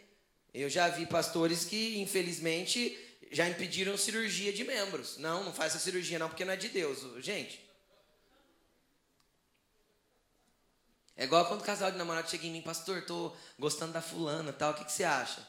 [0.53, 2.97] Eu já vi pastores que, infelizmente,
[3.29, 5.17] já impediram cirurgia de membros.
[5.17, 6.99] Não, não faça cirurgia não, porque não é de Deus.
[7.23, 7.64] Gente.
[11.18, 14.51] É igual quando o casal de namorado chega em mim, pastor, tô gostando da fulana
[14.51, 15.45] tal, o que, que você acha?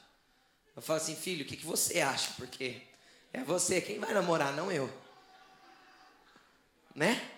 [0.77, 2.31] Eu falo assim, filho, o que, que você acha?
[2.37, 2.83] Porque
[3.33, 4.93] é você quem vai namorar, não eu.
[6.95, 7.31] Né?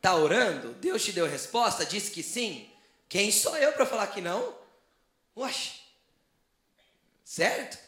[0.00, 0.72] Tá orando?
[0.74, 1.84] Deus te deu resposta?
[1.84, 2.70] Disse que sim?
[3.08, 4.56] Quem sou eu para falar que não?
[5.34, 5.80] Oxe.
[7.24, 7.78] Certo?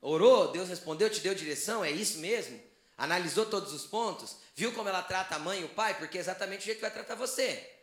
[0.00, 2.58] Orou, Deus respondeu, te deu direção, é isso mesmo?
[2.96, 4.36] Analisou todos os pontos?
[4.54, 5.98] Viu como ela trata a mãe e o pai?
[5.98, 7.79] Porque é exatamente o jeito que vai tratar você.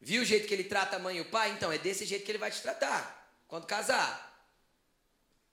[0.00, 1.50] Viu o jeito que ele trata a mãe e o pai?
[1.50, 3.18] Então, é desse jeito que ele vai te tratar
[3.48, 4.26] quando casar.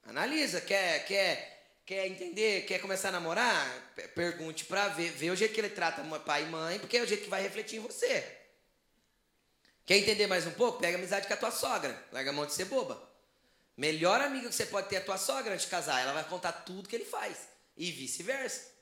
[0.03, 3.67] Analisa, quer, quer, quer entender, quer começar a namorar?
[4.13, 7.07] Pergunte para ver, ver o jeito que ele trata pai e mãe, porque é o
[7.07, 8.45] jeito que vai refletir em você.
[9.85, 10.79] Quer entender mais um pouco?
[10.79, 12.03] Pega amizade com a tua sogra.
[12.11, 13.01] Larga a mão de ser boba.
[13.77, 16.01] Melhor amiga que você pode ter é a tua sogra antes de casar.
[16.01, 17.49] Ela vai contar tudo que ele faz.
[17.77, 18.73] E vice-versa.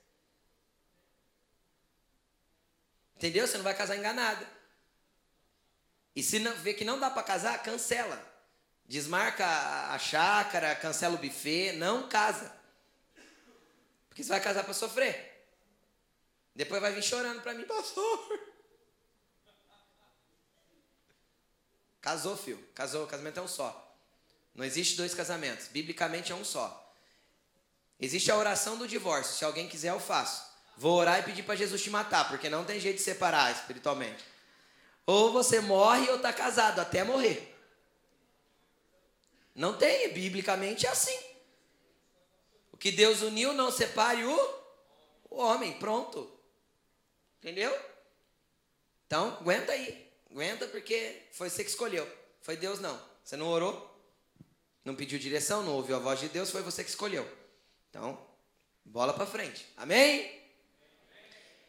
[3.18, 3.45] Entendeu?
[3.45, 4.47] Você não vai casar enganada.
[6.16, 8.22] E se não, vê que não dá para casar, cancela.
[8.86, 11.74] Desmarca a, chácara, cancela o buffet.
[11.74, 12.53] Não casa.
[14.09, 15.47] Porque você vai casar para sofrer.
[16.55, 18.39] Depois vai vir chorando para mim, pastor.
[21.99, 22.64] Casou, filho.
[22.76, 23.05] Casou.
[23.05, 23.97] O casamento é um só.
[24.53, 25.68] Não existe dois casamentos.
[25.68, 26.80] Biblicamente é um só.
[27.99, 29.36] Existe a oração do divórcio.
[29.36, 30.45] Se alguém quiser, eu faço.
[30.78, 34.24] Vou orar e pedir para Jesus te matar, porque não tem jeito de separar espiritualmente.
[35.06, 37.54] Ou você morre ou está casado até morrer.
[39.54, 41.18] Não tem, biblicamente é assim.
[42.72, 44.64] O que Deus uniu, não separe o,
[45.30, 45.74] o homem.
[45.78, 46.32] Pronto.
[47.39, 47.78] Entendeu?
[49.06, 50.12] Então, aguenta aí.
[50.32, 52.10] Aguenta porque foi você que escolheu.
[52.41, 52.99] Foi Deus não.
[53.24, 53.93] Você não orou?
[54.84, 57.26] Não pediu direção, não ouviu a voz de Deus, foi você que escolheu.
[57.89, 58.20] Então,
[58.84, 59.66] bola para frente.
[59.78, 60.41] Amém?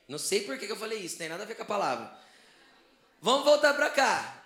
[0.08, 2.18] Não sei por que eu falei isso, tem nada a ver com a palavra.
[3.24, 4.44] Vamos voltar para cá.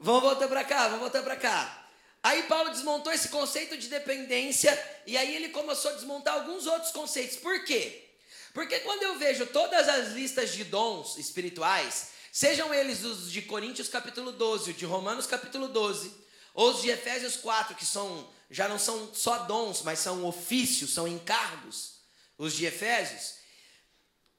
[0.00, 1.88] vamos voltar para cá, vamos voltar para cá.
[2.20, 4.76] Aí Paulo desmontou esse conceito de dependência
[5.06, 7.36] e aí ele começou a desmontar alguns outros conceitos.
[7.36, 8.10] Por quê?
[8.52, 13.88] Porque quando eu vejo todas as listas de dons espirituais, sejam eles os de Coríntios
[13.88, 16.12] capítulo 12, de Romanos capítulo 12,
[16.52, 20.92] ou os de Efésios 4, que são já não são só dons, mas são ofícios,
[20.92, 22.00] são encargos,
[22.36, 23.38] os de Efésios,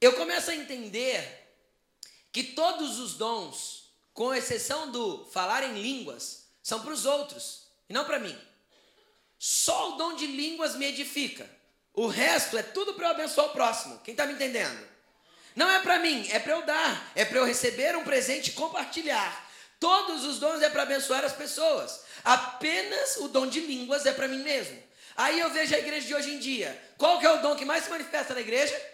[0.02, 1.24] eu começo a entender
[2.32, 7.92] que todos os dons, com exceção do falar em línguas, são para os outros e
[7.92, 8.36] não para mim.
[9.38, 11.48] Só o dom de línguas me edifica.
[11.94, 14.00] O resto é tudo para eu abençoar o próximo.
[14.00, 14.88] Quem está me entendendo?
[15.54, 18.54] Não é para mim, é para eu dar, é para eu receber um presente e
[18.54, 19.50] compartilhar.
[19.78, 22.02] Todos os dons é para abençoar as pessoas.
[22.24, 24.82] Apenas o dom de línguas é para mim mesmo.
[25.16, 26.80] Aí eu vejo a igreja de hoje em dia.
[26.96, 28.91] Qual que é o dom que mais se manifesta na igreja?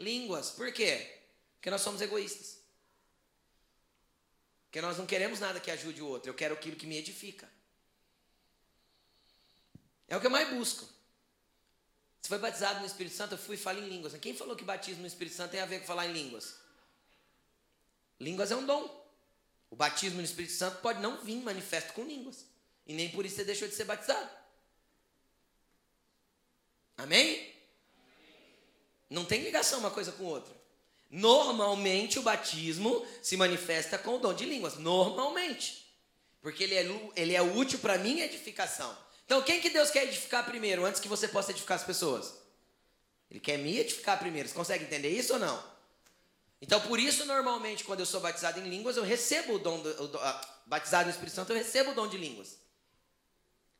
[0.00, 0.50] Línguas.
[0.50, 1.20] Por quê?
[1.54, 2.58] Porque nós somos egoístas.
[4.64, 6.30] Porque nós não queremos nada que ajude o outro.
[6.30, 7.48] Eu quero aquilo que me edifica.
[10.08, 10.88] É o que eu mais busco.
[12.20, 13.34] Você foi batizado no Espírito Santo?
[13.34, 14.14] Eu fui e falei em línguas.
[14.14, 16.56] Quem falou que batismo no Espírito Santo tem a ver com falar em línguas?
[18.18, 19.00] Línguas é um dom.
[19.70, 22.44] O batismo no Espírito Santo pode não vir manifesto com línguas.
[22.86, 24.30] E nem por isso você deixou de ser batizado.
[26.96, 27.54] Amém?
[29.10, 30.54] Não tem ligação uma coisa com outra.
[31.10, 34.76] Normalmente o batismo se manifesta com o dom de línguas.
[34.76, 35.84] Normalmente.
[36.40, 38.96] Porque ele é, ele é útil para minha edificação.
[39.26, 42.34] Então, quem que Deus quer edificar primeiro, antes que você possa edificar as pessoas?
[43.30, 44.48] Ele quer me edificar primeiro.
[44.48, 45.62] Você consegue entender isso ou não?
[46.62, 49.88] Então, por isso, normalmente, quando eu sou batizado em línguas, eu recebo o dom, do,
[50.04, 50.10] o,
[50.66, 52.58] batizado no Espírito Santo, eu recebo o dom de línguas.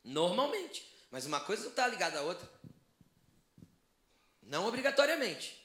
[0.04, 0.88] Normalmente.
[1.10, 2.48] Mas uma coisa não está ligada à outra.
[4.50, 5.56] Não obrigatoriamente.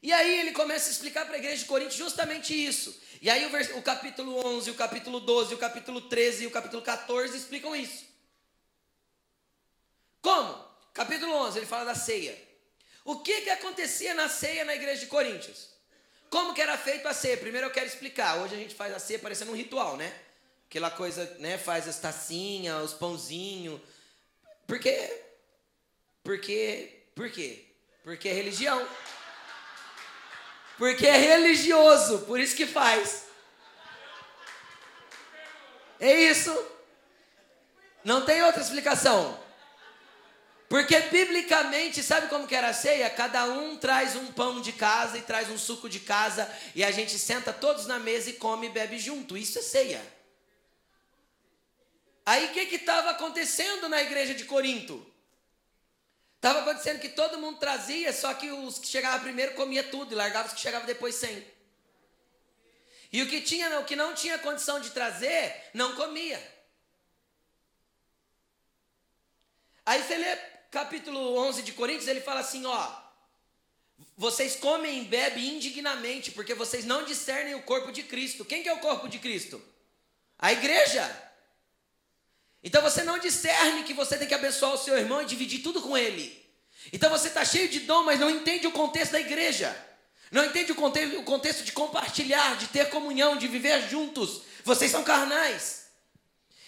[0.00, 2.96] E aí ele começa a explicar para a igreja de Corinto justamente isso.
[3.20, 6.80] E aí o, o capítulo 11, o capítulo 12, o capítulo 13 e o capítulo
[6.80, 8.06] 14 explicam isso.
[10.22, 10.66] Como?
[10.94, 12.40] Capítulo 11, ele fala da ceia.
[13.04, 15.70] O que, que acontecia na ceia na igreja de Coríntios?
[16.30, 17.36] Como que era feito a ceia?
[17.36, 18.38] Primeiro eu quero explicar.
[18.38, 20.16] Hoje a gente faz a ceia parecendo um ritual, né?
[20.68, 21.58] Aquela coisa, né?
[21.58, 23.80] Faz as tacinhas, os pãozinhos.
[24.64, 25.27] Por quê?
[26.28, 27.64] Porque, por quê?
[28.04, 28.86] Porque é religião.
[30.76, 33.28] Porque é religioso, por isso que faz.
[35.98, 36.54] É isso.
[38.04, 39.42] Não tem outra explicação.
[40.68, 43.08] Porque biblicamente, sabe como que era a ceia?
[43.08, 46.90] Cada um traz um pão de casa e traz um suco de casa e a
[46.90, 49.34] gente senta todos na mesa e come e bebe junto.
[49.34, 50.02] Isso é ceia.
[52.26, 55.10] Aí o que estava acontecendo na igreja de Corinto?
[56.38, 60.14] Estava acontecendo que todo mundo trazia, só que os que chegavam primeiro comia tudo e
[60.14, 61.44] largava os que chegavam depois sem.
[63.12, 66.40] E o que tinha, o que não tinha condição de trazer, não comia.
[69.84, 70.36] Aí você lê
[70.70, 73.02] capítulo 11 de Coríntios, ele fala assim, ó:
[74.16, 78.44] Vocês comem e bebem indignamente, porque vocês não discernem o corpo de Cristo.
[78.44, 79.60] Quem que é o corpo de Cristo?
[80.38, 81.27] A igreja.
[82.62, 85.80] Então você não discerne que você tem que abençoar o seu irmão e dividir tudo
[85.80, 86.36] com ele.
[86.92, 89.76] Então você está cheio de dom, mas não entende o contexto da igreja.
[90.30, 94.42] Não entende o contexto, o contexto de compartilhar, de ter comunhão, de viver juntos.
[94.64, 95.86] Vocês são carnais.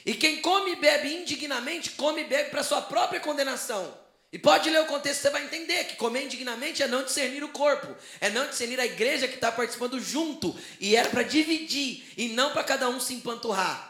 [0.05, 3.99] E quem come e bebe indignamente, come e bebe para sua própria condenação.
[4.33, 7.49] E pode ler o contexto, você vai entender que comer indignamente é não discernir o
[7.49, 12.29] corpo, é não discernir a igreja que está participando junto, e era para dividir, e
[12.29, 13.90] não para cada um se empanturrar.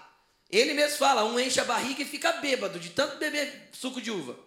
[0.51, 4.11] Ele mesmo fala: um enche a barriga e fica bêbado de tanto beber suco de
[4.11, 4.39] uva.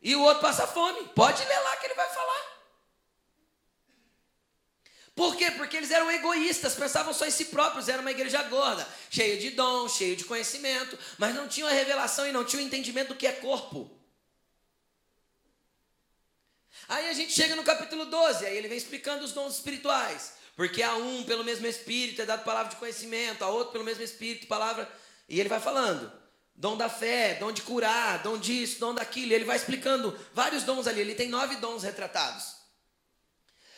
[0.00, 1.08] E o outro passa fome.
[1.08, 2.52] Pode ler lá que ele vai falar.
[5.14, 5.50] Por quê?
[5.50, 9.50] Porque eles eram egoístas, pensavam só em si próprios, era uma igreja gorda, cheia de
[9.50, 13.16] dom, cheia de conhecimento, mas não tinham a revelação e não tinham o entendimento do
[13.16, 13.90] que é corpo.
[16.88, 20.32] Aí a gente chega no capítulo 12, aí ele vem explicando os dons espirituais.
[20.56, 24.02] Porque a um, pelo mesmo Espírito, é dado palavra de conhecimento, a outro, pelo mesmo
[24.02, 24.90] Espírito, palavra.
[25.28, 26.12] E ele vai falando:
[26.54, 29.32] dom da fé, dom de curar, dom disso, dom daquilo.
[29.32, 31.00] E ele vai explicando vários dons ali.
[31.00, 32.56] Ele tem nove dons retratados.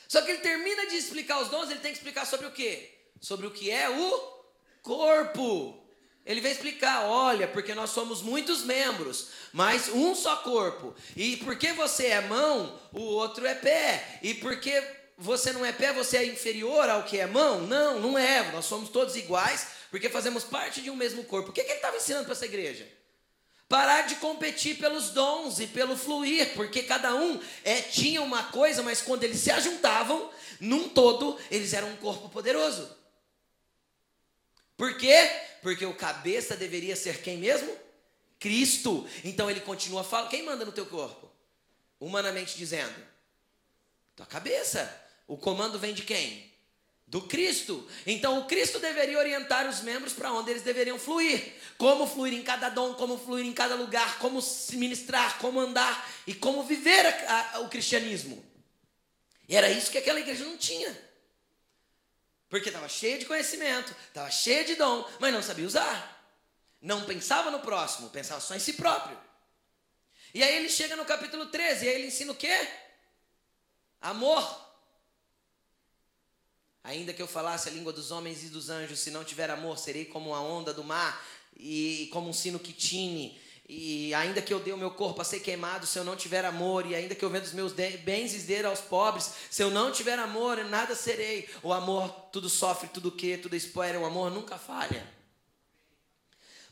[0.09, 3.09] Só que ele termina de explicar os dons, ele tem que explicar sobre o quê?
[3.21, 4.35] Sobre o que é o
[4.83, 5.81] corpo.
[6.27, 10.95] Ele vai explicar, olha, porque nós somos muitos membros, mas um só corpo.
[11.15, 14.21] E porque você é mão, o outro é pé.
[14.23, 14.83] E porque
[15.17, 17.61] você não é pé, você é inferior ao que é mão?
[17.61, 18.51] Não, não é.
[18.53, 21.51] Nós somos todos iguais, porque fazemos parte de um mesmo corpo.
[21.51, 22.89] O que, que ele estava ensinando para essa igreja?
[23.69, 28.83] Parar de competir pelos dons e pelo fluir, porque cada um é, tinha uma coisa,
[28.83, 32.95] mas quando eles se ajuntavam, num todo, eles eram um corpo poderoso.
[34.77, 35.31] Por quê?
[35.63, 37.75] Porque o cabeça deveria ser quem mesmo?
[38.39, 39.09] Cristo.
[39.23, 40.31] Então ele continua falando.
[40.31, 41.31] Quem manda no teu corpo?
[41.99, 42.95] Humanamente dizendo.
[44.15, 45.04] Tua cabeça.
[45.27, 46.55] O comando vem de quem?
[47.07, 47.89] do Cristo.
[48.07, 51.55] Então o Cristo deveria orientar os membros para onde eles deveriam fluir.
[51.79, 56.11] Como fluir em cada dom, como fluir em cada lugar, como se ministrar, como andar
[56.27, 58.45] e como viver a, a, o cristianismo.
[59.49, 60.93] E era isso que aquela igreja não tinha.
[62.49, 66.11] Porque estava cheia de conhecimento, estava cheia de dom, mas não sabia usar.
[66.81, 69.19] Não pensava no próximo, pensava só em si próprio.
[70.33, 72.69] E aí ele chega no capítulo 13, e aí ele ensina o quê?
[74.01, 74.64] Amor.
[76.85, 79.79] Ainda que eu falasse a língua dos homens e dos anjos, se não tiver amor,
[79.79, 81.27] serei como a onda do mar
[81.57, 83.41] e como um sino que tine.
[83.67, 86.45] E ainda que eu dê o meu corpo a ser queimado, se eu não tiver
[86.45, 89.71] amor, e ainda que eu venda os meus bens e dê aos pobres, se eu
[89.71, 91.49] não tiver amor, nada serei.
[91.63, 95.11] O amor tudo sofre, tudo que, tudo espera, o amor nunca falha.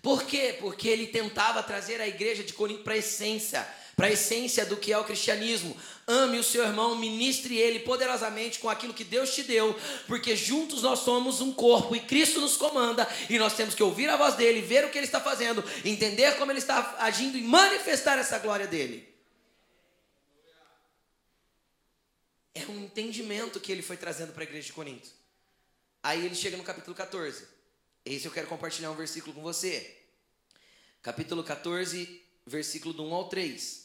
[0.02, 0.58] Por quê?
[0.60, 3.66] Porque ele tentava trazer a igreja de Corinto para a essência
[4.02, 5.76] para a essência do que é o cristianismo.
[6.08, 9.78] Ame o seu irmão, ministre ele poderosamente com aquilo que Deus te deu,
[10.08, 14.08] porque juntos nós somos um corpo e Cristo nos comanda e nós temos que ouvir
[14.08, 17.42] a voz dele, ver o que ele está fazendo, entender como ele está agindo e
[17.42, 19.08] manifestar essa glória dele.
[22.56, 25.10] É um entendimento que ele foi trazendo para a igreja de Corinto.
[26.02, 27.46] Aí ele chega no capítulo 14.
[28.04, 29.96] Esse eu quero compartilhar um versículo com você.
[31.00, 33.81] Capítulo 14, versículo do 1 ao 3.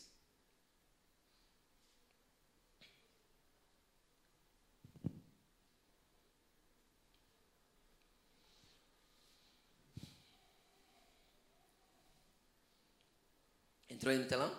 [13.97, 14.55] Entrou aí no telão?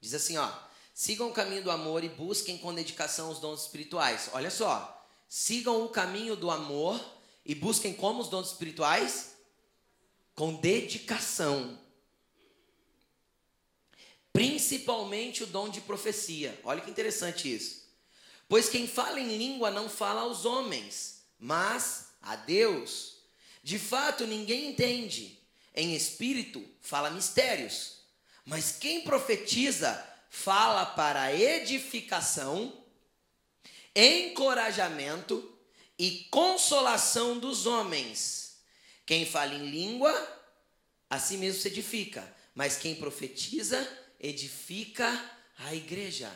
[0.00, 0.48] Diz assim, ó:
[0.94, 4.30] Sigam o caminho do amor e busquem com dedicação os dons espirituais.
[4.32, 4.94] Olha só.
[5.28, 7.04] Sigam o caminho do amor
[7.44, 9.32] e busquem como os dons espirituais?
[10.36, 11.76] Com dedicação.
[14.32, 16.60] Principalmente o dom de profecia.
[16.62, 17.88] Olha que interessante isso.
[18.48, 23.16] Pois quem fala em língua não fala aos homens, mas a Deus.
[23.64, 25.40] De fato, ninguém entende.
[25.74, 27.97] Em espírito, fala mistérios.
[28.48, 32.82] Mas quem profetiza fala para edificação,
[33.94, 35.54] encorajamento
[35.98, 38.62] e consolação dos homens.
[39.04, 40.10] Quem fala em língua,
[41.10, 43.86] a si mesmo se edifica, mas quem profetiza
[44.18, 45.06] edifica
[45.58, 46.32] a igreja.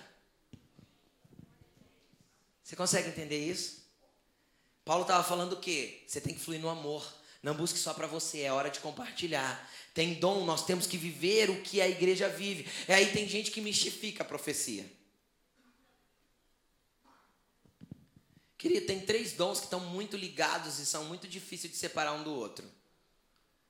[2.62, 3.90] Você consegue entender isso?
[4.84, 6.04] Paulo estava falando o quê?
[6.06, 7.21] Você tem que fluir no amor.
[7.42, 9.68] Não busque só para você, é hora de compartilhar.
[9.92, 12.70] Tem dom, nós temos que viver o que a igreja vive.
[12.88, 14.88] E aí tem gente que mistifica a profecia.
[18.56, 22.22] Querido, tem três dons que estão muito ligados e são muito difíceis de separar um
[22.22, 22.64] do outro.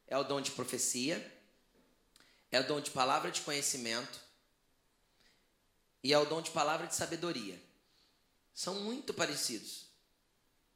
[0.06, 1.16] É o dom de profecia,
[2.50, 4.20] é o dom de palavra de conhecimento
[6.04, 7.58] e é o dom de palavra de sabedoria.
[8.54, 9.86] São muito parecidos.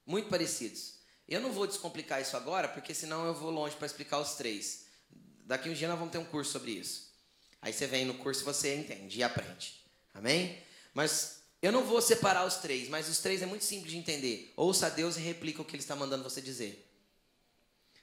[0.06, 0.95] Muito parecidos.
[1.28, 4.86] Eu não vou descomplicar isso agora, porque senão eu vou longe para explicar os três.
[5.44, 7.10] Daqui um dia nós vamos ter um curso sobre isso.
[7.60, 9.82] Aí você vem no curso e você entende e aprende.
[10.14, 10.62] Amém?
[10.94, 14.52] Mas eu não vou separar os três, mas os três é muito simples de entender.
[14.56, 16.84] Ouça a Deus e replica o que Ele está mandando você dizer.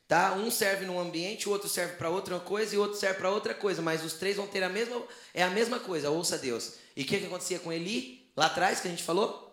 [0.05, 0.34] Tá?
[0.34, 3.32] Um serve num ambiente, o outro serve para outra coisa e o outro serve para
[3.32, 5.01] outra coisa, mas os três vão ter a mesma
[5.34, 6.09] é a mesma coisa.
[6.09, 6.74] Ouça Deus.
[6.95, 9.49] E o que, que acontecia com Eli lá atrás que a gente falou?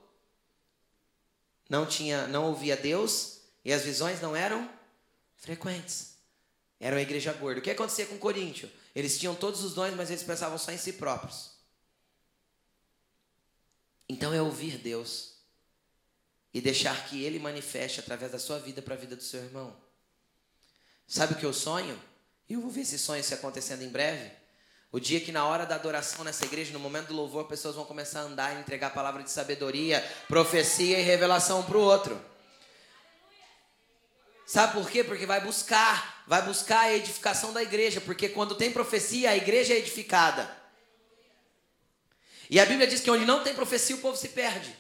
[1.68, 4.68] Não tinha, não ouvia Deus e as visões não eram
[5.36, 6.14] frequentes.
[6.78, 7.60] Era uma igreja gorda.
[7.60, 8.70] O que acontecia com Coríntio?
[8.94, 11.50] Eles tinham todos os dons, mas eles pensavam só em si próprios.
[14.08, 15.34] Então é ouvir Deus
[16.52, 19.76] e deixar que Ele manifeste através da sua vida para a vida do seu irmão.
[21.06, 22.00] Sabe o que eu sonho?
[22.48, 24.30] E eu vou ver esse sonho se acontecendo em breve.
[24.90, 27.84] O dia que na hora da adoração nessa igreja, no momento do louvor, pessoas vão
[27.84, 31.82] começar a andar e entregar a palavra de sabedoria, profecia e revelação um para o
[31.82, 32.29] outro.
[34.50, 35.04] Sabe por quê?
[35.04, 39.74] Porque vai buscar, vai buscar a edificação da igreja, porque quando tem profecia, a igreja
[39.74, 40.50] é edificada.
[42.50, 44.76] E a Bíblia diz que onde não tem profecia, o povo se perde.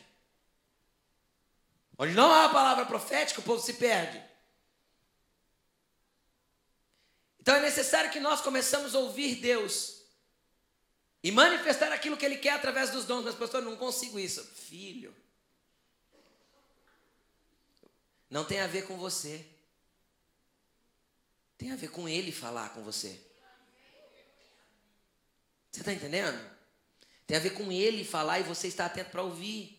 [1.96, 4.20] Onde não há a palavra profética, o povo se perde.
[7.38, 10.02] Então é necessário que nós começamos a ouvir Deus
[11.22, 13.24] e manifestar aquilo que Ele quer através dos dons.
[13.24, 14.44] Mas, pastor, não consigo isso.
[14.52, 15.14] Filho,
[18.28, 19.46] não tem a ver com você,
[21.60, 23.20] tem a ver com Ele falar com você.
[25.70, 26.50] Você está entendendo?
[27.26, 29.78] Tem a ver com ele falar e você está atento para ouvir.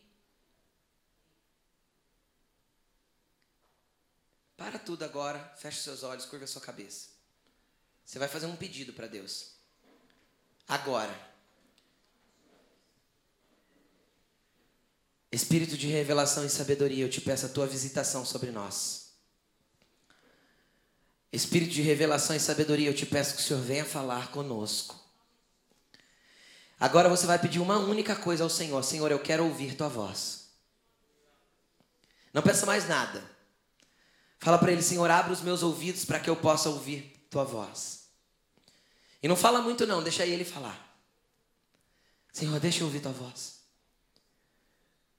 [4.56, 7.10] Para tudo agora, feche seus olhos, curva sua cabeça.
[8.06, 9.54] Você vai fazer um pedido para Deus.
[10.68, 11.30] Agora.
[15.32, 19.01] Espírito de revelação e sabedoria, eu te peço a tua visitação sobre nós.
[21.32, 25.00] Espírito de revelação e sabedoria, eu te peço que o Senhor venha falar conosco.
[26.80, 30.48] Agora você vai pedir uma única coisa ao Senhor: Senhor, eu quero ouvir tua voz.
[32.34, 33.24] Não peça mais nada.
[34.40, 38.02] Fala para ele: Senhor, abra os meus ouvidos para que eu possa ouvir tua voz.
[39.24, 40.92] E não fala muito, não, deixa ele falar.
[42.34, 43.62] Senhor, deixa eu ouvir tua voz.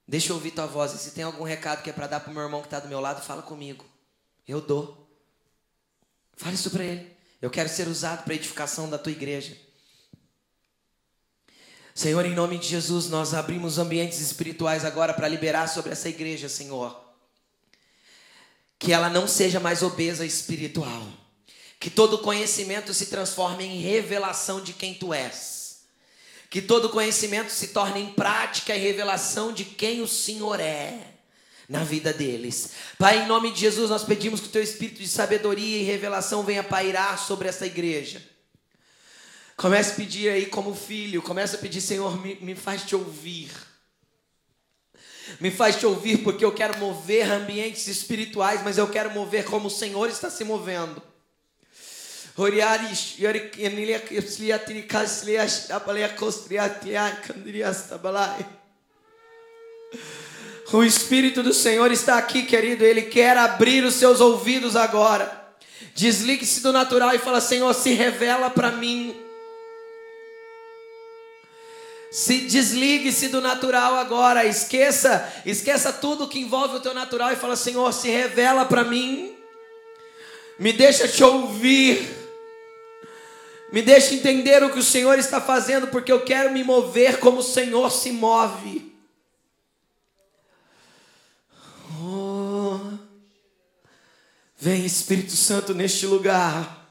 [0.06, 0.92] Deixa eu ouvir tua voz.
[0.92, 2.80] E se tem algum recado que é para dar para o meu irmão que está
[2.80, 3.84] do meu lado, fala comigo.
[4.46, 5.01] Eu dou.
[6.42, 7.08] Fale isso para ele.
[7.40, 9.56] Eu quero ser usado para edificação da tua igreja.
[11.94, 16.48] Senhor, em nome de Jesus, nós abrimos ambientes espirituais agora para liberar sobre essa igreja,
[16.48, 17.00] Senhor.
[18.76, 21.06] Que ela não seja mais obesa espiritual.
[21.78, 25.82] Que todo conhecimento se transforme em revelação de quem tu és.
[26.50, 31.11] Que todo conhecimento se torne em prática e revelação de quem o Senhor é
[31.72, 32.72] na vida deles.
[32.98, 36.42] Pai, em nome de Jesus, nós pedimos que o teu espírito de sabedoria e revelação
[36.42, 38.22] venha pairar sobre essa igreja.
[39.56, 43.50] Comece a pedir aí como filho, comece a pedir, Senhor, me, me faz te ouvir.
[45.40, 49.68] Me faz te ouvir porque eu quero mover ambientes espirituais, mas eu quero mover como
[49.68, 51.02] o Senhor está se movendo.
[60.72, 62.82] O Espírito do Senhor está aqui, querido.
[62.82, 65.40] Ele quer abrir os seus ouvidos agora.
[65.94, 69.14] Desligue-se do natural e fala: Senhor, se revela para mim.
[72.10, 77.54] Se desligue-se do natural agora, esqueça, esqueça tudo que envolve o teu natural e fala:
[77.54, 79.36] Senhor, se revela para mim.
[80.58, 82.18] Me deixa te ouvir.
[83.70, 87.38] Me deixa entender o que o Senhor está fazendo, porque eu quero me mover como
[87.38, 88.91] o Senhor se move.
[94.62, 96.86] Vem Espírito Santo neste lugar.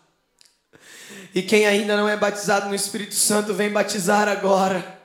[1.34, 5.01] E quem ainda não é batizado no Espírito Santo, vem batizar agora.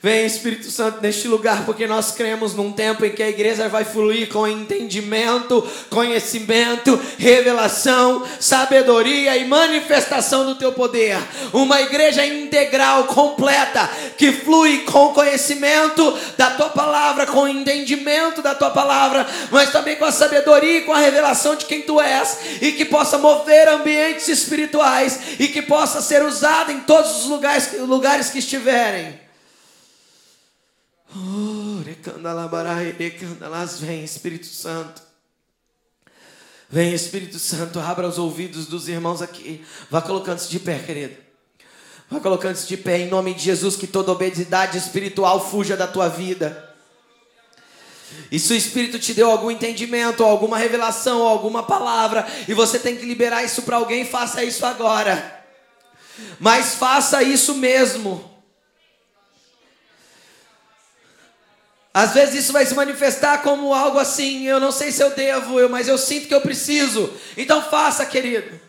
[0.00, 3.84] Vem Espírito Santo neste lugar, porque nós cremos num tempo em que a igreja vai
[3.84, 11.18] fluir com entendimento, conhecimento, revelação, sabedoria e manifestação do teu poder.
[11.52, 18.70] Uma igreja integral, completa, que flui com conhecimento da tua palavra, com entendimento da tua
[18.70, 22.70] palavra, mas também com a sabedoria e com a revelação de quem tu és, e
[22.70, 28.30] que possa mover ambientes espirituais e que possa ser usada em todos os lugares, lugares
[28.30, 29.27] que estiverem.
[31.16, 31.80] Oh,
[33.80, 35.02] vem Espírito Santo.
[36.70, 39.64] Vem Espírito Santo, abra os ouvidos dos irmãos aqui.
[39.90, 41.16] Vá colocando-se de pé, querido.
[42.10, 46.08] Vá colocando-se de pé em nome de Jesus, que toda obesidade espiritual fuja da tua
[46.08, 46.68] vida.
[48.30, 52.96] E se o Espírito te deu algum entendimento, alguma revelação, alguma palavra, e você tem
[52.96, 55.44] que liberar isso para alguém, faça isso agora.
[56.38, 58.37] Mas faça isso mesmo.
[61.98, 65.68] Às vezes isso vai se manifestar como algo assim, eu não sei se eu devo,
[65.68, 67.12] mas eu sinto que eu preciso.
[67.36, 68.60] Então faça, querido.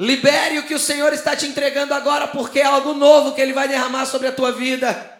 [0.00, 3.52] Libere o que o Senhor está te entregando agora, porque é algo novo que Ele
[3.52, 5.12] vai derramar sobre a tua vida.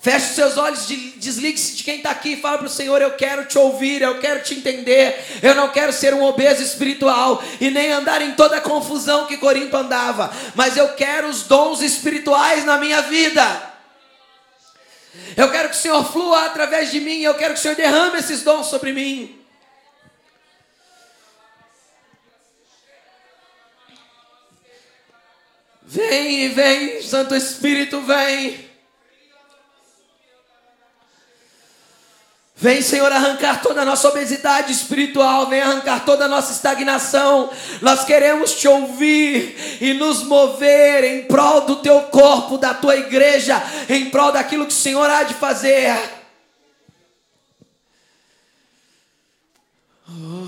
[0.00, 3.14] Feche os seus olhos, desligue-se de quem está aqui e fala para o Senhor: Eu
[3.14, 5.40] quero te ouvir, eu quero te entender.
[5.42, 9.36] Eu não quero ser um obeso espiritual e nem andar em toda a confusão que
[9.36, 13.73] Corinto andava, mas eu quero os dons espirituais na minha vida.
[15.36, 17.20] Eu quero que o Senhor flua através de mim.
[17.20, 19.40] Eu quero que o Senhor derrame esses dons sobre mim.
[25.82, 28.63] Vem, vem, Santo Espírito, vem.
[32.64, 37.52] Vem, Senhor, arrancar toda a nossa obesidade espiritual, vem arrancar toda a nossa estagnação.
[37.82, 43.62] Nós queremos te ouvir e nos mover em prol do teu corpo, da tua igreja,
[43.86, 45.94] em prol daquilo que o Senhor há de fazer.
[50.08, 50.46] Oh,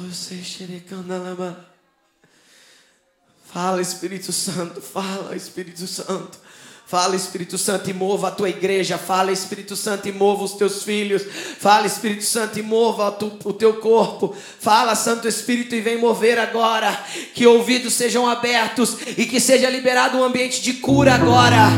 [3.53, 6.46] fala, Espírito Santo, fala, Espírito Santo.
[6.87, 8.97] Fala, Espírito Santo, e mova a tua igreja.
[8.97, 11.25] Fala, Espírito Santo, e mova os teus filhos.
[11.59, 13.09] Fala, Espírito Santo, e mova
[13.45, 14.37] o teu corpo.
[14.61, 16.97] Fala, Santo Espírito, e vem mover agora.
[17.35, 21.71] Que ouvidos sejam abertos e que seja liberado um ambiente de cura agora.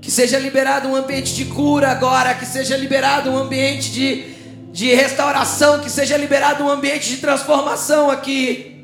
[0.00, 2.34] Que seja liberado um ambiente de cura agora.
[2.34, 4.34] Que seja liberado um ambiente de,
[4.72, 5.78] de restauração.
[5.78, 8.75] Que seja liberado um ambiente de transformação aqui.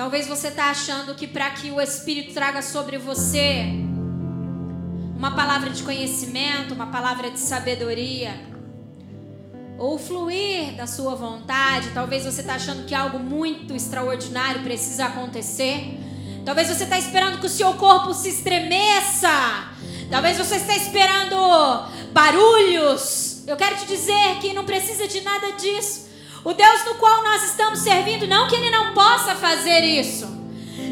[0.00, 3.66] Talvez você está achando que para que o Espírito traga sobre você
[5.14, 8.32] uma palavra de conhecimento, uma palavra de sabedoria,
[9.76, 15.98] ou fluir da sua vontade, talvez você está achando que algo muito extraordinário precisa acontecer.
[16.46, 19.28] Talvez você está esperando que o seu corpo se estremeça.
[20.10, 21.36] Talvez você está esperando
[22.10, 23.46] barulhos.
[23.46, 26.08] Eu quero te dizer que não precisa de nada disso.
[26.42, 30.26] O Deus no qual nós estamos servindo, não que ele não possa fazer isso.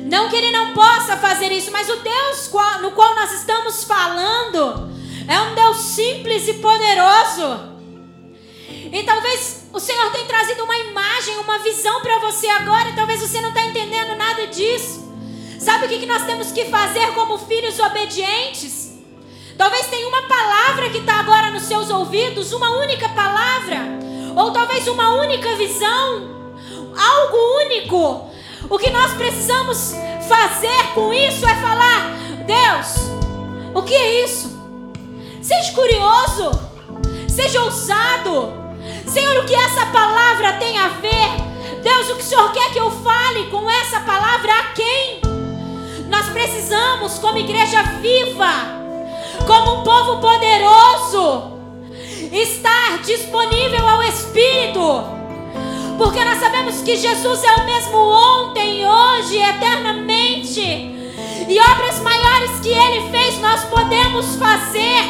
[0.05, 2.51] Não que ele não possa fazer isso, mas o Deus
[2.83, 4.91] no qual nós estamos falando
[5.27, 7.69] é um Deus simples e poderoso.
[8.93, 13.21] E talvez o Senhor tenha trazido uma imagem, uma visão para você agora, e talvez
[13.21, 15.07] você não está entendendo nada disso.
[15.59, 18.99] Sabe o que nós temos que fazer como filhos obedientes?
[19.57, 23.99] Talvez tenha uma palavra que está agora nos seus ouvidos, uma única palavra
[24.37, 26.37] ou talvez uma única visão,
[26.97, 28.31] algo único.
[28.69, 29.95] O que nós precisamos
[30.29, 32.17] fazer com isso é falar:
[32.47, 33.11] Deus,
[33.75, 34.59] o que é isso?
[35.43, 36.51] Seja curioso,
[37.29, 38.53] seja ousado.
[39.07, 41.83] Senhor, o que essa palavra tem a ver?
[41.83, 45.21] Deus, o que o Senhor quer que eu fale com essa palavra a quem?
[46.09, 48.79] Nós precisamos, como igreja viva,
[49.47, 51.58] como um povo poderoso,
[52.33, 55.19] estar disponível ao Espírito.
[55.97, 60.61] Porque nós sabemos que Jesus é o mesmo ontem, hoje, eternamente.
[61.49, 65.03] E obras maiores que ele fez nós podemos fazer,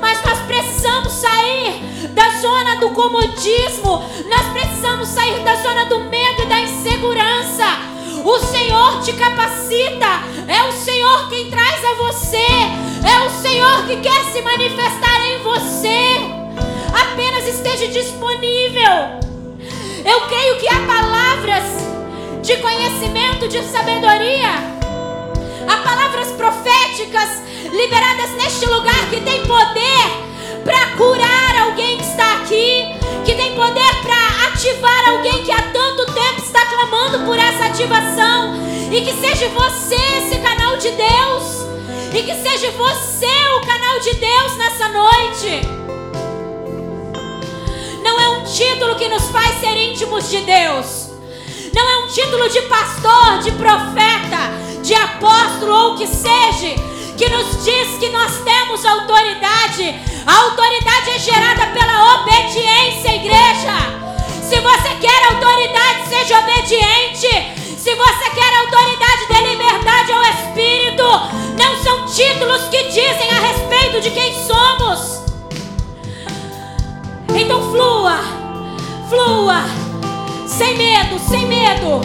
[0.00, 6.42] mas nós precisamos sair da zona do comodismo, nós precisamos sair da zona do medo
[6.42, 7.66] e da insegurança.
[8.24, 13.96] O Senhor te capacita, é o Senhor quem traz a você, é o Senhor que
[13.96, 16.31] quer se manifestar em você
[16.94, 19.20] apenas esteja disponível.
[20.04, 21.64] Eu creio que há palavras
[22.42, 24.50] de conhecimento, de sabedoria,
[25.68, 27.28] há palavras proféticas
[27.70, 30.22] liberadas neste lugar que tem poder
[30.64, 32.86] para curar alguém que está aqui,
[33.24, 38.54] que tem poder para ativar alguém que há tanto tempo está clamando por essa ativação,
[38.90, 41.66] e que seja você esse canal de Deus,
[42.12, 43.26] e que seja você
[43.56, 45.81] o canal de Deus nessa noite.
[48.12, 51.08] Não é um título que nos faz ser íntimos de Deus.
[51.74, 54.52] Não é um título de pastor, de profeta,
[54.82, 56.74] de apóstolo ou o que seja,
[57.16, 59.98] que nos diz que nós temos autoridade.
[60.26, 63.78] A autoridade é gerada pela obediência, igreja.
[64.42, 67.78] Se você quer autoridade, seja obediente.
[67.78, 71.04] Se você quer autoridade, dê liberdade ao Espírito.
[71.56, 75.21] Não são títulos que dizem a respeito de quem somos.
[77.34, 78.18] Então flua,
[79.08, 79.64] flua,
[80.46, 82.00] sem medo, sem medo,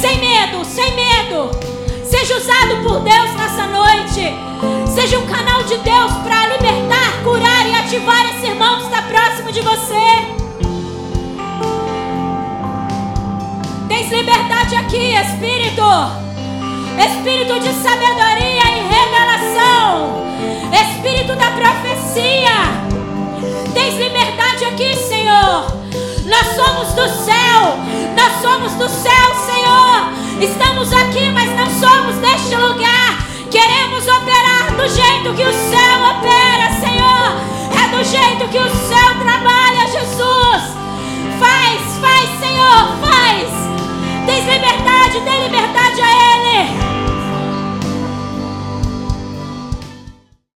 [0.00, 1.50] sem medo, sem medo.
[2.04, 4.34] Seja usado por Deus nessa noite.
[4.86, 9.52] Seja um canal de Deus para libertar, curar e ativar esse irmão que está próximo
[9.52, 10.38] de você.
[13.88, 15.82] Tens liberdade aqui, Espírito.
[16.98, 20.24] Espírito de sabedoria e revelação.
[20.72, 22.97] Espírito da profecia.
[23.74, 25.66] Tens liberdade aqui, Senhor.
[26.24, 27.78] Nós somos do céu.
[28.16, 30.12] Nós somos do céu, Senhor.
[30.40, 33.26] Estamos aqui, mas não somos deste lugar.
[33.50, 37.48] Queremos operar do jeito que o céu opera, Senhor.
[37.82, 40.76] É do jeito que o céu trabalha, Jesus.
[41.38, 43.48] Faz, faz, Senhor, faz.
[44.26, 45.78] Tens liberdade, tem liberdade